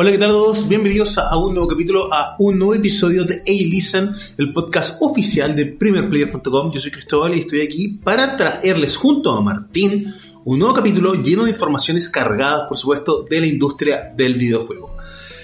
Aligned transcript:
Hola, 0.00 0.12
¿qué 0.12 0.18
tal 0.18 0.30
todos? 0.30 0.68
Bienvenidos 0.68 1.18
a 1.18 1.36
un 1.36 1.54
nuevo 1.54 1.66
capítulo, 1.66 2.14
a 2.14 2.36
un 2.38 2.56
nuevo 2.56 2.72
episodio 2.72 3.24
de 3.24 3.42
A-Listen, 3.44 4.14
el 4.36 4.52
podcast 4.52 4.96
oficial 5.00 5.56
de 5.56 5.66
PremierPlayer.com. 5.66 6.70
Yo 6.70 6.78
soy 6.78 6.92
Cristóbal 6.92 7.34
y 7.34 7.40
estoy 7.40 7.62
aquí 7.62 7.88
para 8.04 8.36
traerles 8.36 8.96
junto 8.96 9.32
a 9.32 9.40
Martín 9.40 10.14
un 10.44 10.60
nuevo 10.60 10.72
capítulo 10.72 11.14
lleno 11.14 11.46
de 11.46 11.50
informaciones 11.50 12.08
cargadas, 12.08 12.68
por 12.68 12.78
supuesto, 12.78 13.26
de 13.28 13.40
la 13.40 13.48
industria 13.48 14.12
del 14.16 14.34
videojuego. 14.34 14.94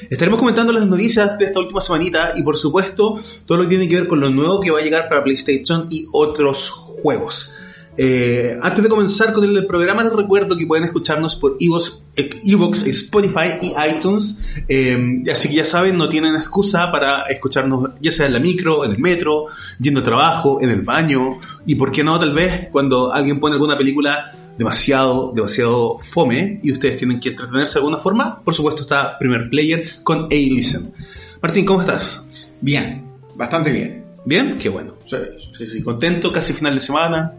Estaremos 0.08 0.38
comentando 0.38 0.72
las 0.72 0.86
noticias 0.86 1.36
de 1.36 1.46
esta 1.46 1.58
última 1.58 1.80
semanita 1.80 2.32
y, 2.36 2.44
por 2.44 2.56
supuesto, 2.56 3.18
todo 3.46 3.58
lo 3.58 3.64
que 3.64 3.70
tiene 3.70 3.88
que 3.88 3.96
ver 3.96 4.06
con 4.06 4.20
lo 4.20 4.30
nuevo 4.30 4.60
que 4.60 4.70
va 4.70 4.78
a 4.78 4.82
llegar 4.82 5.08
para 5.08 5.24
PlayStation 5.24 5.88
y 5.91 6.06
otros 6.12 6.70
juegos. 6.70 7.50
Eh, 7.96 8.58
antes 8.60 8.82
de 8.82 8.88
comenzar 8.88 9.32
con 9.32 9.44
el 9.44 9.66
programa, 9.66 10.02
les 10.02 10.12
recuerdo 10.12 10.56
que 10.56 10.66
pueden 10.66 10.84
escucharnos 10.84 11.36
por 11.36 11.56
Evox, 11.60 12.86
Spotify 12.86 13.58
y 13.60 13.74
iTunes. 13.88 14.36
Eh, 14.68 15.22
así 15.30 15.48
que 15.48 15.54
ya 15.54 15.64
saben, 15.64 15.96
no 15.96 16.08
tienen 16.08 16.34
excusa 16.34 16.90
para 16.90 17.22
escucharnos, 17.24 17.90
ya 18.00 18.10
sea 18.10 18.27
en 18.27 18.32
la 18.32 18.41
micro, 18.41 18.84
en 18.84 18.92
el 18.92 18.98
metro, 18.98 19.46
yendo 19.78 20.00
a 20.00 20.02
trabajo, 20.02 20.60
en 20.60 20.70
el 20.70 20.82
baño, 20.82 21.38
y 21.66 21.77
por 21.77 21.92
qué 21.92 22.02
no, 22.02 22.19
tal 22.19 22.34
vez 22.34 22.69
cuando 22.72 23.12
alguien 23.12 23.41
pone 23.41 23.54
alguna 23.54 23.78
película 23.78 24.32
demasiado, 24.56 25.32
demasiado 25.34 25.98
fome 25.98 26.60
y 26.62 26.72
ustedes 26.72 26.97
tienen 26.97 27.20
que 27.20 27.30
entretenerse 27.30 27.74
de 27.74 27.78
alguna 27.80 27.98
forma, 27.98 28.41
por 28.42 28.54
supuesto 28.54 28.82
está 28.82 29.19
Primer 29.19 29.50
Player 29.50 29.84
con 30.02 30.24
A-Listen. 30.24 30.92
Martín, 31.42 31.64
¿cómo 31.64 31.80
estás? 31.80 32.48
Bien, 32.60 33.04
bastante 33.34 33.72
bien. 33.72 34.04
¿Bien? 34.24 34.56
Qué 34.58 34.69
bueno. 34.70 34.94
Sí, 35.04 35.16
Sí, 35.58 35.66
sí, 35.66 35.82
contento, 35.82 36.32
casi 36.32 36.54
final 36.54 36.74
de 36.74 36.80
semana. 36.80 37.34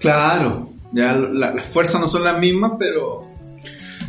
Claro, 0.00 0.70
ya 0.92 1.12
la- 1.14 1.52
las 1.54 1.64
fuerzas 1.66 2.00
no 2.00 2.06
son 2.06 2.24
las 2.24 2.38
mismas, 2.38 2.72
pero 2.78 3.26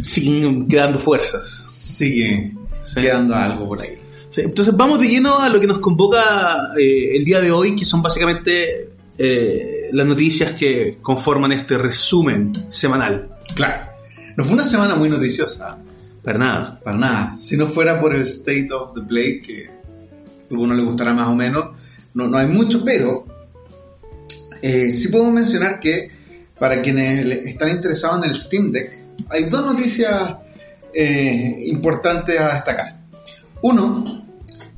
Siguen 0.02 0.68
quedando 0.68 1.00
fuerzas. 1.00 1.48
sigue 1.48 2.54
Sí. 2.84 3.02
quedando 3.02 3.34
algo 3.36 3.68
por 3.68 3.82
ahí. 3.82 3.98
Sí, 4.30 4.42
entonces 4.42 4.76
vamos 4.76 5.00
de 5.00 5.08
lleno 5.08 5.40
a 5.40 5.50
lo 5.50 5.60
que 5.60 5.68
nos 5.68 5.80
convoca 5.80 6.58
eh, 6.80 7.16
el 7.18 7.26
día 7.26 7.42
de 7.42 7.52
hoy, 7.52 7.76
que 7.76 7.86
son 7.86 8.02
básicamente 8.02 8.90
eh, 9.20 9.90
las 9.94 10.06
noticias 10.06 10.52
que 10.52 11.00
conforman 11.02 11.52
este 11.52 11.76
resumen 11.78 12.52
semanal. 12.70 13.30
Claro, 13.56 13.88
no 14.36 14.44
fue 14.44 14.54
una 14.54 14.64
semana 14.64 14.94
muy 14.96 15.10
noticiosa, 15.10 15.76
Para 16.24 16.38
nada. 16.38 16.80
para 16.84 16.98
nada. 16.98 17.36
Si 17.40 17.58
no 17.58 17.66
fuera 17.66 18.00
por 18.00 18.14
el 18.14 18.22
State 18.22 18.68
of 18.72 18.94
the 18.94 19.02
Play, 19.02 19.42
que 19.42 19.66
a 19.70 20.52
alguno 20.52 20.76
le 20.76 20.84
gustará 20.84 21.14
más 21.14 21.30
o 21.30 21.34
menos, 21.36 21.70
no, 22.14 22.28
no 22.28 22.38
hay 22.38 22.46
mucho, 22.46 22.84
pero 22.86 23.26
eh, 24.62 24.92
sí 24.92 25.08
puedo 25.10 25.30
mencionar 25.32 25.80
que 25.80 26.10
para 26.60 26.82
quienes 26.82 27.26
están 27.48 27.70
interesados 27.70 28.24
en 28.24 28.30
el 28.30 28.36
Steam 28.36 28.72
Deck, 28.72 28.92
hay 29.30 29.46
dos 29.46 29.66
noticias 29.66 30.36
eh, 30.94 31.64
importantes 31.68 32.40
a 32.40 32.54
destacar. 32.56 32.98
Uno, 33.62 34.26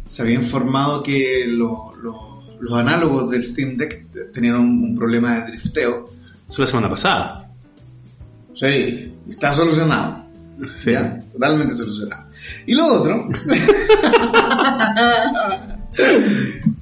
se 0.06 0.22
había 0.24 0.36
informado 0.36 1.02
que 1.04 1.46
lo- 1.48 1.94
lo- 2.02 2.30
los 2.60 2.74
análogos 2.74 3.30
del 3.30 3.44
Steam 3.44 3.78
Deck 3.78 4.12
te- 4.12 4.26
tenían 4.34 4.56
un, 4.56 4.84
un 4.84 4.96
problema 4.96 5.40
de 5.40 5.48
drifteo. 5.52 6.10
Eso 6.50 6.62
la 6.62 6.68
semana 6.68 6.90
pasada. 6.90 7.50
Sí, 8.54 9.14
está 9.30 9.54
solucionado. 9.54 10.26
Sí. 10.76 10.92
¿ya? 10.92 11.22
Totalmente 11.32 11.74
solucionado. 11.76 12.26
Y 12.66 12.74
lo 12.76 12.86
otro, 12.88 13.30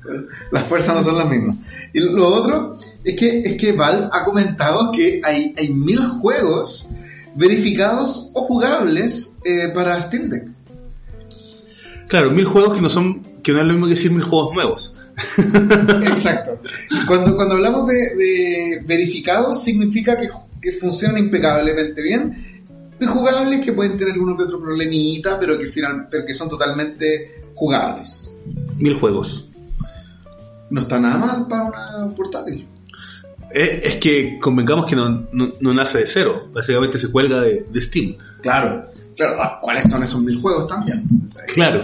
las 0.52 0.66
fuerzas 0.66 0.96
no 0.96 1.04
son 1.04 1.18
las 1.18 1.30
mismas. 1.30 1.56
Y 1.94 2.00
lo 2.00 2.28
otro 2.28 2.74
es 3.04 3.16
que, 3.16 3.42
es 3.42 3.54
que 3.58 3.72
Valve 3.74 4.10
ha 4.12 4.24
comentado 4.24 4.92
que 4.92 5.22
hay, 5.24 5.54
hay 5.58 5.74
mil 5.74 6.00
juegos 6.00 6.88
verificados 7.36 8.30
o 8.34 8.42
jugables 8.42 9.36
eh, 9.44 9.70
para 9.74 10.02
Steam 10.02 10.30
Deck. 10.30 10.48
Claro, 12.08 12.32
mil 12.32 12.46
juegos 12.46 12.76
que 12.76 12.82
no 12.82 12.90
son, 12.90 13.22
que 13.44 13.52
no 13.52 13.60
es 13.60 13.66
lo 13.66 13.74
mismo 13.74 13.88
que 13.88 13.94
decir 13.94 14.12
mil 14.12 14.24
juegos 14.24 14.54
nuevos. 14.54 14.96
Exacto. 16.04 16.60
Cuando, 17.08 17.36
cuando 17.36 17.56
hablamos 17.56 17.88
de, 17.88 17.94
de 17.94 18.84
verificados, 18.86 19.64
significa 19.64 20.20
que, 20.20 20.30
que 20.62 20.72
funcionan 20.74 21.18
impecablemente 21.18 22.02
bien. 22.02 22.64
Y 23.00 23.06
jugables 23.06 23.64
que 23.64 23.74
pueden 23.74 23.98
tener 23.98 24.18
uno 24.18 24.36
que 24.36 24.44
otro 24.44 24.60
problemita, 24.60 25.40
pero 25.40 25.58
que, 25.58 25.68
final, 25.68 26.08
pero 26.10 26.26
que 26.26 26.34
son 26.34 26.50
totalmente 26.50 27.44
jugables. 27.54 28.30
Mil 28.78 28.96
juegos. 28.96 29.47
No 30.70 30.82
está 30.82 31.00
nada 31.00 31.18
mal 31.18 31.48
para 31.48 31.66
una 31.66 32.08
portátil. 32.16 32.66
Eh, 33.54 33.82
es 33.84 33.96
que 33.96 34.38
convengamos 34.42 34.86
que 34.86 34.96
no, 34.96 35.28
no- 35.32 35.54
no 35.60 35.74
nace 35.74 36.00
de 36.00 36.08
cero. 36.08 36.50
Básicamente 36.54 36.98
se 37.00 37.10
cuelga 37.10 37.40
de, 37.42 37.66
de 37.70 37.82
Steam. 37.82 38.16
Claro. 38.42 38.86
Claro, 39.16 39.42
ah, 39.42 39.60
¿cuáles 39.62 39.90
son 39.90 40.04
esos 40.04 40.22
mil 40.22 40.40
juegos 40.42 40.68
también? 40.68 41.08
Claro. 41.54 41.84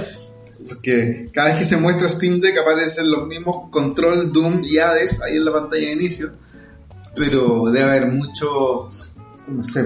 Porque 0.68 1.30
cada 1.34 1.50
vez 1.50 1.60
que 1.60 1.66
se 1.66 1.78
muestra 1.78 2.08
Steam 2.10 2.40
Deck 2.40 2.58
aparecen 2.58 3.10
los 3.10 3.26
mismos 3.28 3.70
Control, 3.72 4.32
Doom 4.32 4.64
y 4.64 4.78
Hades 4.78 5.22
ahí 5.22 5.38
en 5.38 5.46
la 5.46 5.52
pantalla 5.54 5.88
de 5.88 5.94
inicio. 5.94 6.32
Pero 7.16 7.66
debe 7.72 7.84
haber 7.90 8.08
mucho, 8.08 8.88
no 9.48 9.64
sé, 9.64 9.82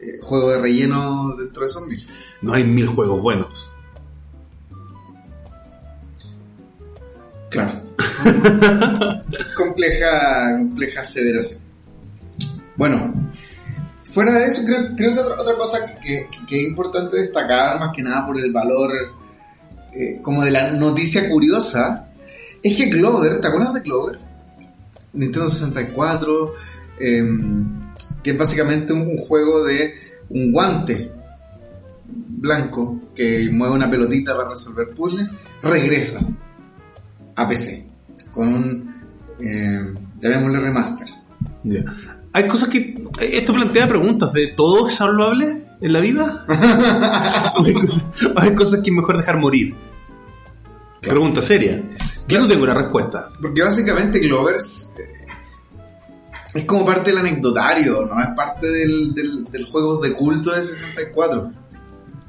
eh, 0.00 0.18
juego 0.22 0.50
de 0.50 0.58
relleno 0.60 1.34
dentro 1.36 1.62
de 1.62 1.68
esos 1.68 1.86
mil. 1.86 2.06
No 2.42 2.52
hay 2.54 2.64
mil 2.64 2.86
juegos 2.86 3.20
buenos. 3.22 3.68
Claro. 7.50 7.72
compleja, 9.56 10.56
compleja 10.58 11.00
aseveración. 11.00 11.60
Bueno, 12.76 13.30
fuera 14.04 14.34
de 14.34 14.46
eso, 14.46 14.62
creo, 14.64 14.96
que 14.96 15.08
otra, 15.08 15.56
cosa 15.56 15.94
que, 15.96 16.28
es 16.48 16.62
importante 16.62 17.16
destacar, 17.16 17.78
más 17.78 17.94
que 17.94 18.02
nada 18.02 18.26
por 18.26 18.38
el 18.38 18.52
valor 18.52 18.92
eh, 19.92 20.20
como 20.22 20.44
de 20.44 20.50
la 20.50 20.70
noticia 20.72 21.28
curiosa, 21.28 22.08
es 22.62 22.76
que 22.76 22.88
Clover, 22.88 23.40
¿te 23.40 23.48
acuerdas 23.48 23.74
de 23.74 23.82
Clover? 23.82 24.18
Nintendo 25.12 25.50
64, 25.50 26.54
em, 27.00 27.92
que 28.22 28.30
es 28.30 28.38
básicamente 28.38 28.92
un 28.92 29.16
juego 29.16 29.64
de 29.64 29.94
un 30.30 30.52
guante 30.52 31.10
blanco 32.06 33.00
que 33.14 33.48
mueve 33.50 33.74
una 33.74 33.90
pelotita 33.90 34.36
para 34.36 34.50
resolver 34.50 34.90
puzzles, 34.90 35.28
regresa 35.62 36.20
a 37.34 37.46
PC 37.46 37.87
con 38.38 38.54
un, 38.54 38.94
eh, 39.40 39.94
llamémosle 40.20 40.60
remaster. 40.60 41.08
Hay 42.32 42.46
cosas 42.46 42.68
que. 42.68 43.04
Esto 43.20 43.52
plantea 43.52 43.88
preguntas 43.88 44.32
de 44.32 44.46
todo 44.48 44.86
es 44.86 44.94
salvable 44.94 45.64
en 45.80 45.92
la 45.92 45.98
vida. 45.98 46.46
¿O 47.56 47.64
hay, 47.66 47.74
cosas, 47.74 48.08
o 48.36 48.40
hay 48.40 48.54
cosas 48.54 48.80
que 48.80 48.90
es 48.90 48.96
mejor 48.96 49.16
dejar 49.16 49.38
morir. 49.38 49.74
Claro. 51.00 51.16
Pregunta 51.16 51.42
seria. 51.42 51.82
Yo 52.28 52.38
no 52.38 52.46
tengo 52.46 52.62
una 52.62 52.74
respuesta. 52.74 53.28
Porque 53.40 53.60
básicamente 53.60 54.20
Clovers 54.20 54.92
eh, 54.98 55.26
es 56.54 56.64
como 56.64 56.86
parte 56.86 57.10
del 57.10 57.18
anecdotario, 57.18 58.06
no 58.06 58.20
es 58.20 58.28
parte 58.36 58.68
del, 58.68 59.14
del, 59.14 59.44
del 59.46 59.64
juego 59.64 60.00
de 60.00 60.12
culto 60.12 60.52
de 60.52 60.62
64. 60.62 61.50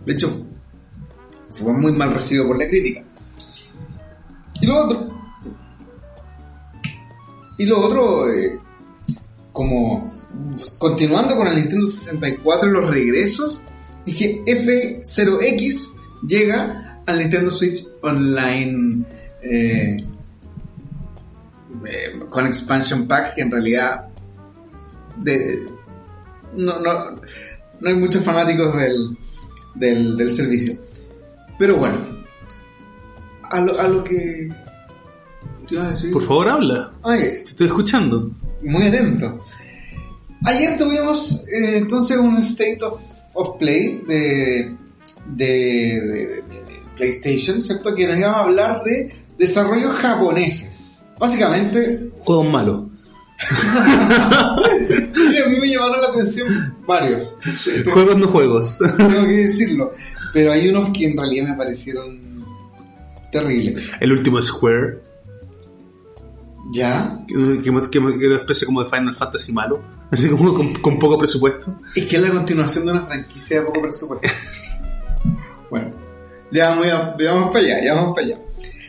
De 0.08 0.14
hecho, 0.14 0.44
fue 1.52 1.72
muy 1.72 1.92
mal 1.92 2.16
recibido 2.16 2.48
por 2.48 2.58
la 2.58 2.68
crítica. 2.68 3.04
Y 4.60 4.66
lo 4.66 4.86
otro. 4.86 5.19
Y 7.60 7.66
lo 7.66 7.78
otro, 7.78 8.32
eh, 8.32 8.58
como 9.52 10.10
continuando 10.78 11.36
con 11.36 11.46
el 11.48 11.58
Nintendo 11.58 11.88
64 11.88 12.70
y 12.70 12.72
los 12.72 12.90
regresos, 12.90 13.62
es 14.06 14.16
que 14.16 14.42
F0X 14.46 15.94
llega 16.26 17.02
al 17.06 17.20
Nintendo 17.20 17.52
Switch 17.52 17.86
Online 18.02 19.04
eh, 19.44 20.06
eh, 21.86 22.20
con 22.30 22.48
Expansion 22.48 23.08
Pack, 23.10 23.36
que 23.36 23.42
en 23.42 23.52
realidad 23.52 24.08
no, 26.56 26.80
no, 26.80 27.16
no 27.82 27.90
hay 27.90 27.96
muchos 27.96 28.24
fanáticos 28.24 28.74
del, 28.78 29.18
del, 29.76 30.16
del 30.16 30.32
servicio. 30.32 30.80
Pero 31.58 31.76
bueno, 31.76 31.98
a 33.44 33.60
lo, 33.60 33.78
a 33.78 33.86
lo 33.90 34.02
que 34.02 34.50
Por 36.12 36.24
favor, 36.24 36.50
habla. 36.50 36.92
Ay, 37.04 37.20
Te 37.20 37.44
estoy 37.52 37.68
escuchando. 37.68 38.32
muy 38.64 38.84
atento. 38.88 39.40
Ayer 40.46 40.78
tuvimos 40.78 41.44
eh, 41.48 41.78
entonces 41.78 42.18
un 42.18 42.38
State 42.38 42.80
of, 42.84 43.00
of 43.34 43.58
Play 43.58 44.02
de, 44.08 44.76
de, 45.36 45.46
de- 46.02 46.44
PlayStation, 46.96 47.62
¿cierto? 47.62 47.94
Que 47.96 48.06
nos 48.08 48.18
iba 48.18 48.32
a 48.32 48.44
hablar 48.44 48.84
de 48.84 49.14
desarrollos 49.38 49.94
japoneses. 49.98 51.06
Básicamente, 51.18 52.10
Juegos 52.26 52.46
malos. 52.52 52.84
a 54.20 54.56
mí 55.50 55.58
me 55.62 55.68
llamaron 55.70 56.02
la 56.02 56.08
atención 56.10 56.76
varios, 56.86 57.34
Juegos 57.94 58.18
no 58.18 58.28
juegos. 58.28 58.78
tengo 58.98 59.26
que 59.26 59.38
decirlo, 59.38 59.92
pero 60.34 60.52
hay 60.52 60.68
unos 60.70 60.90
que 60.98 61.06
en 61.08 61.18
realidad 61.18 61.48
me 61.50 61.56
parecieron 61.56 62.20
terribles. 63.32 63.90
El 64.02 64.12
último 64.12 64.42
Square, 64.42 65.00
¿Ya? 66.72 67.20
que, 67.28 67.34
que, 67.34 67.90
que- 67.92 68.28
una 68.28 68.40
especie 68.40 68.66
como 68.68 68.84
de 68.84 68.90
Final 68.90 69.16
Fantasy 69.16 69.52
malo, 69.52 69.82
así 70.12 70.30
como 70.30 70.54
con, 70.54 70.74
con 70.76 71.00
poco 71.00 71.18
presupuesto. 71.18 71.76
Es 71.96 72.06
que 72.06 72.18
es 72.18 72.22
la 72.22 72.30
continuación 72.30 72.86
de 72.86 72.92
una 72.92 73.02
franquicia 73.02 73.60
de 73.60 73.66
poco 73.66 73.82
presupuesto. 73.82 74.28
bueno, 75.72 75.92
ya 76.52 76.70
vamos, 76.70 76.88
ya, 76.88 77.16
ya 77.20 77.32
vamos 77.34 77.48
para 77.52 77.66
allá, 77.66 77.84
ya 77.84 77.94
vamos 77.94 78.16
para 78.16 78.28
allá. 78.28 78.40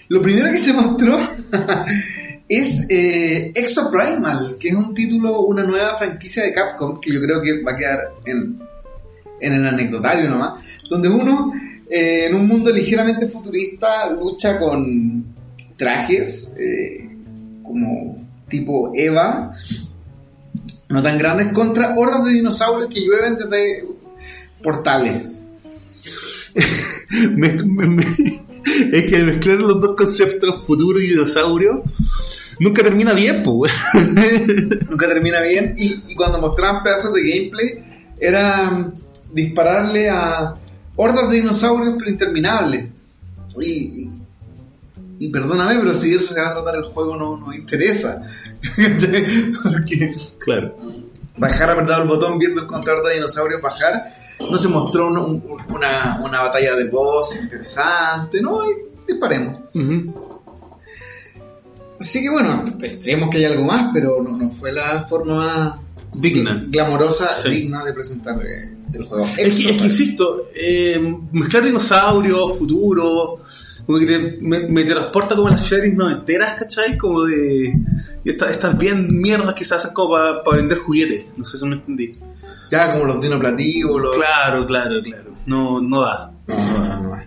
Lo 0.08 0.20
primero 0.20 0.50
que 0.50 0.58
se 0.58 0.72
mostró 0.72 1.18
es 2.48 2.86
eh, 2.90 3.52
Exoprimal, 3.54 4.56
que 4.58 4.68
es 4.68 4.74
un 4.74 4.92
título, 4.92 5.42
una 5.42 5.62
nueva 5.62 5.94
franquicia 5.96 6.42
de 6.42 6.52
Capcom, 6.52 7.00
que 7.00 7.12
yo 7.12 7.20
creo 7.20 7.40
que 7.40 7.62
va 7.62 7.72
a 7.72 7.76
quedar 7.76 7.98
en, 8.26 8.60
en 9.40 9.54
el 9.54 9.66
anecdotario 9.66 10.28
nomás, 10.28 10.54
donde 10.88 11.08
uno, 11.08 11.52
eh, 11.88 12.26
en 12.26 12.34
un 12.34 12.46
mundo 12.48 12.70
ligeramente 12.72 13.26
futurista, 13.26 14.10
lucha 14.10 14.58
con 14.58 15.24
trajes 15.76 16.54
eh, 16.58 17.08
como 17.70 18.26
tipo 18.48 18.92
Eva, 18.94 19.52
no 20.88 21.02
tan 21.02 21.18
grandes, 21.18 21.52
contra 21.52 21.94
hordas 21.96 22.24
de 22.24 22.32
dinosaurios 22.32 22.88
que 22.92 23.00
llueven 23.04 23.36
desde 23.36 23.84
portales. 24.62 25.30
Me- 27.10 27.52
me- 27.54 27.86
me- 27.88 28.04
es 28.92 29.04
que 29.10 29.22
mezclar 29.24 29.58
los 29.58 29.80
dos 29.80 29.96
conceptos, 29.96 30.64
futuro 30.66 31.00
y 31.00 31.08
dinosaurio, 31.08 31.82
nunca 32.60 32.82
termina 32.82 33.12
bien, 33.14 33.42
pues. 33.42 33.72
Nunca 34.90 35.08
termina 35.08 35.40
bien. 35.40 35.74
Y, 35.78 36.02
y 36.08 36.14
cuando 36.14 36.38
mostraban 36.38 36.82
pedazos 36.82 37.12
de 37.14 37.22
gameplay, 37.22 37.68
era 38.20 38.92
dispararle 39.32 40.10
a 40.10 40.54
hordas 40.96 41.30
de 41.30 41.36
dinosaurios 41.36 41.94
pero 41.98 42.10
interminables. 42.10 42.88
Y, 43.60 43.66
y, 43.70 44.10
y 45.20 45.28
perdóname, 45.28 45.76
pero 45.78 45.94
si 45.94 46.12
eso 46.14 46.34
se 46.34 46.40
va 46.40 46.48
a 46.48 46.54
tratar 46.54 46.74
el 46.76 46.84
juego 46.86 47.14
no 47.16 47.36
nos 47.36 47.54
interesa. 47.54 48.22
Porque 49.62 50.12
Claro. 50.38 50.76
bajar 51.36 51.70
apretado 51.70 52.02
el 52.02 52.08
botón 52.08 52.38
viendo 52.38 52.62
el 52.62 52.66
contador 52.66 53.06
de 53.06 53.14
dinosaurios 53.14 53.62
bajar, 53.62 54.14
no 54.40 54.58
se 54.58 54.68
mostró 54.68 55.08
un- 55.08 55.18
un- 55.18 55.42
una, 55.74 56.20
una 56.24 56.42
batalla 56.42 56.74
de 56.74 56.88
boss 56.88 57.36
interesante, 57.36 58.40
no, 58.42 58.62
ahí 58.62 58.70
disparemos. 59.06 59.60
Así 62.00 62.22
que 62.22 62.30
bueno, 62.30 62.64
esperemos 62.82 63.28
que 63.28 63.36
haya 63.38 63.50
algo 63.50 63.64
más, 63.64 63.90
pero 63.92 64.22
no, 64.22 64.36
no 64.36 64.48
fue 64.48 64.72
la 64.72 65.02
forma 65.02 65.34
más 65.36 65.76
Digna. 66.14 66.64
glamorosa, 66.68 67.28
Sí. 67.42 67.50
digna 67.50 67.84
de 67.84 67.92
presentar 67.92 68.40
eh, 68.44 68.72
el 68.92 69.04
juego. 69.04 69.26
Es 69.36 69.54
que, 69.56 69.70
es 69.70 69.76
que 69.76 69.84
insisto, 69.84 70.48
eh, 70.54 71.14
mezclar 71.32 71.62
dinosaurios, 71.64 72.56
futuro, 72.58 73.40
como 73.86 73.98
que 73.98 74.06
te- 74.06 74.38
me, 74.40 74.60
me 74.68 74.84
transporta 74.84 75.34
como 75.34 75.48
a 75.48 75.52
las 75.52 75.66
series 75.66 75.94
noventeras, 75.94 76.58
¿cachai? 76.58 76.96
Como 76.96 77.24
de. 77.24 77.72
esta- 78.24 78.50
estas 78.50 78.76
bien 78.78 79.20
mierdas 79.20 79.54
que 79.54 79.64
se 79.64 79.74
hacen 79.74 79.92
como 79.92 80.10
para 80.44 80.56
vender 80.56 80.78
juguetes. 80.78 81.26
No 81.36 81.44
sé 81.44 81.58
si 81.58 81.66
me 81.66 81.74
entendí. 81.76 82.16
Ya 82.70 82.92
como 82.92 83.04
los 83.04 83.20
dinoplativos, 83.20 84.00
los... 84.00 84.16
Claro, 84.16 84.64
claro, 84.66 85.02
claro. 85.02 85.30
No, 85.46 85.80
no 85.80 86.02
da. 86.02 86.32
No, 86.46 86.56
no, 86.56 86.78
no, 86.88 87.02
no. 87.02 87.20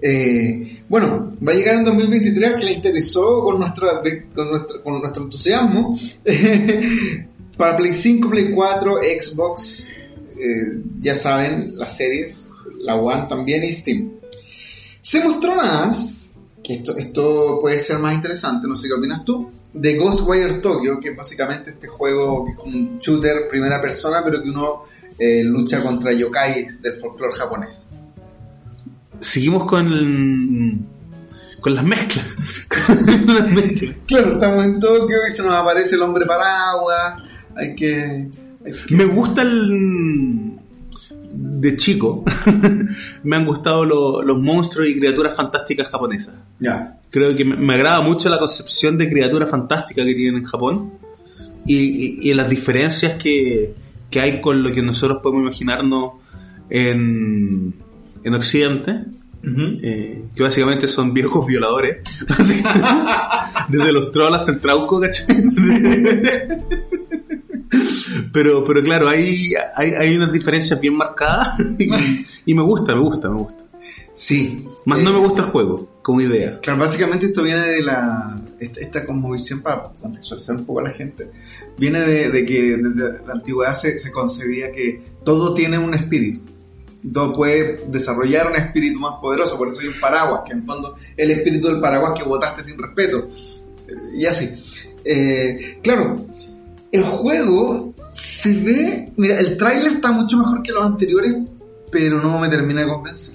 Eh, 0.00 0.82
bueno, 0.88 1.32
va 1.46 1.52
a 1.52 1.54
llegar 1.56 1.76
en 1.76 1.84
2023 1.86 2.56
que 2.56 2.64
le 2.64 2.72
interesó 2.72 3.42
con, 3.42 3.58
nuestra, 3.58 4.00
con, 4.34 4.50
nuestro, 4.50 4.82
con 4.84 5.00
nuestro 5.00 5.24
entusiasmo 5.24 5.98
para 7.56 7.76
Play 7.76 7.94
5, 7.94 8.30
Play 8.30 8.50
4, 8.52 8.96
Xbox, 9.20 9.86
eh, 10.38 10.80
ya 11.00 11.14
saben, 11.14 11.76
las 11.76 11.96
series, 11.96 12.48
la 12.80 12.94
One 12.96 13.24
también 13.28 13.64
y 13.64 13.72
Steam. 13.72 14.12
Se 15.06 15.22
mostró 15.22 15.54
más, 15.54 16.32
que 16.64 16.74
esto, 16.74 16.96
esto 16.96 17.58
puede 17.60 17.78
ser 17.78 18.00
más 18.00 18.12
interesante, 18.12 18.66
no 18.66 18.74
sé 18.74 18.88
qué 18.88 18.94
opinas 18.94 19.24
tú, 19.24 19.52
de 19.72 19.94
Ghostwire 19.96 20.54
Tokyo, 20.54 20.98
que 20.98 21.10
es 21.10 21.16
básicamente 21.16 21.70
este 21.70 21.86
juego 21.86 22.44
que 22.44 22.50
es 22.50 22.56
como 22.58 22.76
un 22.76 22.98
shooter 22.98 23.46
primera 23.48 23.80
persona, 23.80 24.20
pero 24.24 24.42
que 24.42 24.48
uno 24.50 24.82
eh, 25.16 25.44
lucha 25.44 25.80
contra 25.80 26.12
yokais 26.12 26.82
del 26.82 26.94
folclore 26.94 27.34
japonés. 27.34 27.70
Seguimos 29.20 29.64
con. 29.64 29.86
el- 29.86 30.78
con 31.60 31.74
las 31.76 31.84
mezclas. 31.84 32.26
Con 32.68 33.26
las 33.34 33.48
mezclas. 33.48 33.94
Claro, 34.06 34.32
estamos 34.32 34.64
en 34.64 34.80
Tokio 34.80 35.18
y 35.26 35.30
se 35.30 35.42
nos 35.44 35.54
aparece 35.54 35.94
el 35.94 36.02
hombre 36.02 36.26
paraguas. 36.26 37.22
Hay 37.54 37.76
que. 37.76 38.28
hay 38.64 38.72
que- 38.88 38.94
Me 38.96 39.04
gusta 39.04 39.42
el. 39.42 40.58
De 41.48 41.76
chico, 41.76 42.24
me 43.22 43.36
han 43.36 43.44
gustado 43.46 43.84
lo- 43.84 44.22
los 44.22 44.38
monstruos 44.40 44.88
y 44.88 44.98
criaturas 44.98 45.34
fantásticas 45.34 45.88
japonesas. 45.88 46.34
Ya. 46.58 46.98
Creo 47.10 47.34
que 47.36 47.44
me, 47.44 47.56
me 47.56 47.74
agrada 47.74 48.00
mucho 48.00 48.28
la 48.28 48.38
concepción 48.38 48.98
de 48.98 49.08
criatura 49.08 49.46
fantástica 49.46 50.04
que 50.04 50.14
tienen 50.14 50.36
en 50.38 50.44
Japón 50.44 50.92
y, 51.66 51.76
y- 51.76 52.30
y 52.30 52.34
las 52.34 52.48
diferencias 52.50 53.14
que, 53.22 53.74
que 54.10 54.20
hay 54.20 54.40
con 54.40 54.62
lo 54.62 54.72
que 54.72 54.82
nosotros 54.82 55.18
podemos 55.22 55.42
imaginarnos 55.44 56.12
en, 56.68 57.74
en 58.24 58.34
Occidente, 58.34 59.04
eh, 59.82 60.24
que 60.34 60.42
básicamente 60.42 60.88
son 60.88 61.14
viejos 61.14 61.46
violadores, 61.46 61.98
desde 63.68 63.92
los 63.92 64.10
trolls 64.10 64.38
hasta 64.40 64.50
el 64.52 64.60
trauco, 64.60 65.00
¿cachai? 65.00 65.26
Pero, 68.36 68.62
pero 68.66 68.82
claro, 68.82 69.08
hay, 69.08 69.54
hay, 69.76 69.92
hay 69.92 70.14
unas 70.14 70.30
diferencias 70.30 70.78
bien 70.78 70.94
marcadas 70.94 71.58
y, 71.78 72.26
y 72.44 72.54
me 72.54 72.62
gusta, 72.62 72.94
me 72.94 73.00
gusta, 73.00 73.30
me 73.30 73.38
gusta. 73.38 73.64
Sí. 74.12 74.62
Más 74.84 74.98
Eh, 74.98 75.02
no 75.02 75.10
me 75.14 75.20
gusta 75.20 75.44
el 75.44 75.48
juego, 75.48 75.88
como 76.02 76.20
idea. 76.20 76.60
Claro, 76.60 76.80
básicamente 76.80 77.24
esto 77.24 77.42
viene 77.42 77.66
de 77.66 77.82
la. 77.82 78.38
Esta, 78.60 78.80
esta 78.82 79.06
cosmovisión, 79.06 79.62
para 79.62 79.84
contextualizar 80.02 80.54
un 80.54 80.66
poco 80.66 80.80
a 80.80 80.82
la 80.82 80.90
gente, 80.90 81.30
viene 81.78 82.00
de, 82.00 82.28
de 82.30 82.44
que 82.44 82.76
desde 82.76 83.26
la 83.26 83.32
antigüedad 83.32 83.72
se, 83.72 83.98
se 83.98 84.12
concebía 84.12 84.70
que 84.70 85.02
todo 85.24 85.54
tiene 85.54 85.78
un 85.78 85.94
espíritu. 85.94 86.42
Todo 87.10 87.32
puede 87.32 87.86
desarrollar 87.88 88.48
un 88.48 88.56
espíritu 88.56 89.00
más 89.00 89.18
poderoso, 89.18 89.56
por 89.56 89.68
eso 89.68 89.80
hay 89.80 89.86
un 89.86 89.98
paraguas, 89.98 90.42
que 90.44 90.52
en 90.52 90.62
fondo 90.66 90.94
el 91.16 91.30
espíritu 91.30 91.68
del 91.68 91.80
paraguas 91.80 92.12
que 92.14 92.22
votaste 92.22 92.62
sin 92.62 92.76
respeto. 92.76 93.26
Eh, 93.88 94.18
Y 94.18 94.26
así. 94.26 94.50
Eh, 95.06 95.78
claro, 95.82 96.26
el 96.92 97.02
juego 97.04 97.94
se 98.16 98.52
ve. 98.54 99.12
Mira, 99.16 99.38
el 99.38 99.56
tráiler 99.56 99.92
está 99.92 100.10
mucho 100.12 100.36
mejor 100.38 100.62
que 100.62 100.72
los 100.72 100.84
anteriores, 100.84 101.34
pero 101.90 102.20
no 102.20 102.38
me 102.38 102.48
termina 102.48 102.80
de 102.82 102.88
convencer. 102.88 103.34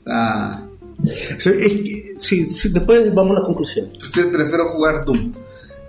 O 0.00 0.04
sea, 0.04 0.66
O 1.36 1.40
sea, 1.40 1.52
es 1.52 1.68
que, 1.72 2.14
sí, 2.20 2.48
sí, 2.50 2.68
después 2.70 3.12
vamos 3.14 3.32
a 3.36 3.40
las 3.40 3.44
conclusiones. 3.46 3.98
prefiero, 3.98 4.30
prefiero 4.30 4.68
jugar 4.72 5.04
Doom. 5.04 5.32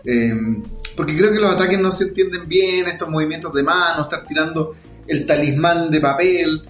Eh, 0.06 0.32
porque 0.96 1.16
creo 1.18 1.32
que 1.32 1.40
los 1.40 1.52
ataques 1.52 1.80
no 1.80 1.92
se 1.92 2.06
entienden 2.06 2.48
bien, 2.48 2.88
estos 2.88 3.10
movimientos 3.10 3.54
de 3.54 3.64
mano, 3.64 4.04
estar 4.04 4.26
tirando 4.26 4.76
el 5.08 5.26
talismán 5.26 5.90
de 5.92 6.00
papel. 6.00 6.62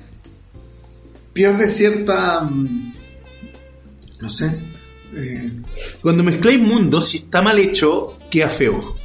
Pierde 1.33 1.67
cierta. 1.67 2.41
mm, 2.41 2.93
No 4.21 4.29
sé. 4.29 4.51
eh, 5.15 5.51
Cuando 6.01 6.23
mezcláis 6.23 6.59
mundos, 6.59 7.09
si 7.09 7.17
está 7.17 7.41
mal 7.41 7.59
hecho, 7.59 8.17
queda 8.31 8.49
feo. 8.49 8.95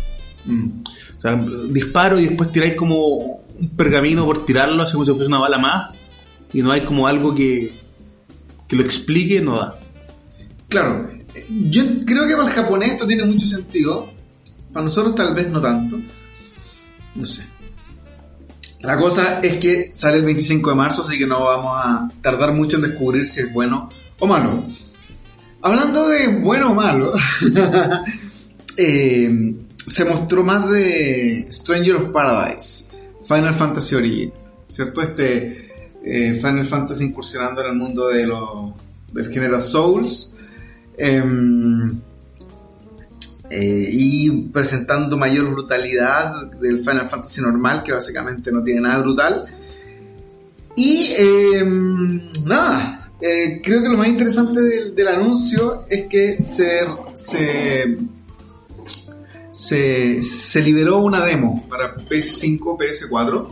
mm, 0.45 0.69
O 1.18 1.20
sea, 1.20 1.37
disparo 1.68 2.18
y 2.18 2.26
después 2.26 2.52
tiráis 2.52 2.75
como 2.75 3.16
un 3.58 3.68
pergamino 3.76 4.25
por 4.25 4.46
tirarlo, 4.46 4.82
así 4.82 4.92
como 4.92 5.04
si 5.04 5.10
fuese 5.10 5.26
una 5.26 5.40
bala 5.40 5.58
más, 5.58 5.90
y 6.52 6.62
no 6.62 6.70
hay 6.70 6.82
como 6.82 7.06
algo 7.06 7.34
que, 7.34 7.72
que 8.66 8.76
lo 8.76 8.82
explique, 8.82 9.40
no 9.40 9.56
da. 9.58 9.78
Claro, 10.68 11.10
yo 11.48 11.82
creo 12.04 12.26
que 12.26 12.37
para 12.37 12.48
el 12.48 12.54
japonés 12.54 12.92
esto 12.92 13.06
tiene 13.06 13.25
mucho 13.25 13.46
sentido. 13.46 14.10
Para 14.72 14.84
nosotros 14.84 15.14
tal 15.14 15.34
vez 15.34 15.48
no 15.50 15.60
tanto. 15.60 15.98
No 17.14 17.26
sé. 17.26 17.42
La 18.80 18.96
cosa 18.96 19.40
es 19.40 19.56
que 19.56 19.90
sale 19.92 20.18
el 20.18 20.25
25 20.25 20.70
de 20.70 20.76
marzo, 20.76 21.02
así 21.02 21.18
que 21.18 21.26
no 21.26 21.44
vamos 21.44 21.72
a 21.75 22.08
tardar 22.20 22.52
mucho 22.52 22.76
en 22.76 22.82
descubrir 22.82 23.26
si 23.26 23.40
es 23.40 23.52
bueno 23.52 23.88
o 24.20 24.26
malo. 24.26 24.62
Hablando 25.62 26.08
de 26.08 26.28
bueno 26.28 26.70
o 26.70 26.75
malo, 26.75 27.12
eh, 28.76 29.54
se 29.88 30.04
mostró 30.04 30.45
más 30.45 30.71
de 30.71 31.49
Stranger 31.50 31.97
of 31.97 32.09
Paradise, 32.11 32.85
Final 33.25 33.54
Fantasy 33.54 33.95
Origin, 33.95 34.33
¿cierto? 34.68 35.02
Este 35.02 35.68
eh, 36.04 36.35
Final 36.35 36.64
Fantasy 36.64 37.04
incursionando 37.04 37.62
en 37.62 37.71
el 37.71 37.76
mundo 37.76 38.09
de 38.09 38.26
los 38.26 38.73
del 39.12 39.26
género 39.33 39.61
Souls 39.61 40.33
em, 40.97 42.00
eh, 43.50 43.88
y 43.90 44.49
presentando 44.49 45.16
mayor 45.16 45.50
brutalidad 45.50 46.50
del 46.61 46.78
Final 46.80 47.09
Fantasy 47.09 47.40
normal, 47.40 47.83
que 47.83 47.92
básicamente 47.92 48.52
no 48.52 48.62
tiene 48.62 48.83
nada 48.83 49.00
brutal. 49.00 49.47
Y 50.76 51.09
eh, 51.18 51.64
nada, 52.45 53.09
eh, 53.21 53.61
creo 53.64 53.83
que 53.83 53.88
lo 53.88 53.97
más 53.97 54.09
interesante 54.09 54.61
del, 54.61 54.95
del 54.95 55.09
anuncio 55.09 55.87
es 55.88 56.07
que 56.07 56.42
se, 56.42 56.80
se, 57.14 57.97
se, 59.58 60.22
se 60.22 60.62
liberó 60.62 60.98
una 60.98 61.24
demo 61.24 61.66
para 61.68 61.96
PS5, 61.96 62.78
PS4. 62.78 63.48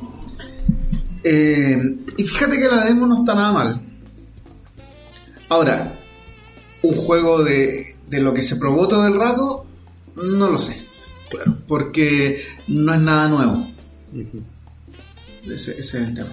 Eh, 1.24 1.96
y 2.16 2.22
fíjate 2.22 2.60
que 2.60 2.68
la 2.68 2.84
demo 2.84 3.08
no 3.08 3.18
está 3.18 3.34
nada 3.34 3.52
mal. 3.52 3.82
Ahora, 5.48 5.98
un 6.82 6.94
juego 6.94 7.42
de, 7.42 7.96
de 8.06 8.20
lo 8.20 8.32
que 8.32 8.42
se 8.42 8.54
probó 8.54 8.86
todo 8.86 9.04
el 9.04 9.18
rato, 9.18 9.66
no 10.14 10.48
lo 10.48 10.60
sé. 10.60 10.80
Claro. 11.28 11.56
Porque 11.66 12.40
no 12.68 12.94
es 12.94 13.00
nada 13.00 13.28
nuevo. 13.28 13.66
Ese, 15.42 15.72
ese 15.72 15.80
es 15.80 15.94
el 15.94 16.14
tema. 16.14 16.32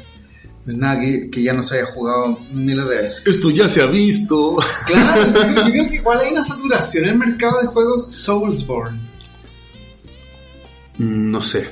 No 0.67 0.73
es 0.73 0.77
nada 0.77 0.99
que, 0.99 1.31
que 1.31 1.41
ya 1.41 1.53
no 1.53 1.63
se 1.63 1.79
haya 1.79 1.87
jugado 1.87 2.39
miles 2.51 2.87
de 2.87 2.95
veces. 3.01 3.23
Esto 3.25 3.49
ya 3.49 3.67
se 3.67 3.81
ha 3.81 3.87
visto. 3.87 4.57
Claro, 4.85 5.33
yo 5.33 5.71
creo 5.71 5.71
que 5.89 5.95
igual 5.95 6.19
hay 6.19 6.31
una 6.31 6.43
saturación 6.43 7.05
en 7.05 7.09
el 7.09 7.17
mercado 7.17 7.59
de 7.59 7.65
juegos 7.65 8.13
Soulsborne. 8.13 9.12
Mm, 10.97 11.31
No 11.31 11.41
sé. 11.41 11.69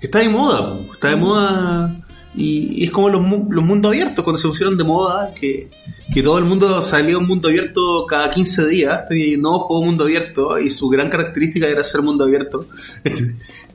Está 0.00 0.20
de 0.20 0.28
moda, 0.28 0.78
está 0.92 1.08
de 1.08 1.16
moda. 1.16 1.96
Y, 2.34 2.84
es 2.84 2.90
como 2.92 3.08
los, 3.08 3.20
los 3.50 3.64
mundos 3.64 3.90
abiertos, 3.90 4.22
cuando 4.22 4.38
se 4.38 4.46
pusieron 4.46 4.76
de 4.76 4.84
moda, 4.84 5.34
que, 5.34 5.70
que 6.12 6.22
todo 6.22 6.38
el 6.38 6.44
mundo 6.44 6.80
salía 6.82 7.16
a 7.16 7.18
un 7.18 7.26
mundo 7.26 7.48
abierto 7.48 8.06
cada 8.06 8.30
15 8.30 8.66
días, 8.68 9.04
y 9.10 9.36
nuevo 9.36 9.60
juego 9.60 9.84
mundo 9.84 10.04
abierto, 10.04 10.56
y 10.58 10.70
su 10.70 10.88
gran 10.88 11.10
característica 11.10 11.66
era 11.66 11.82
ser 11.82 12.02
mundo 12.02 12.24
abierto. 12.24 12.66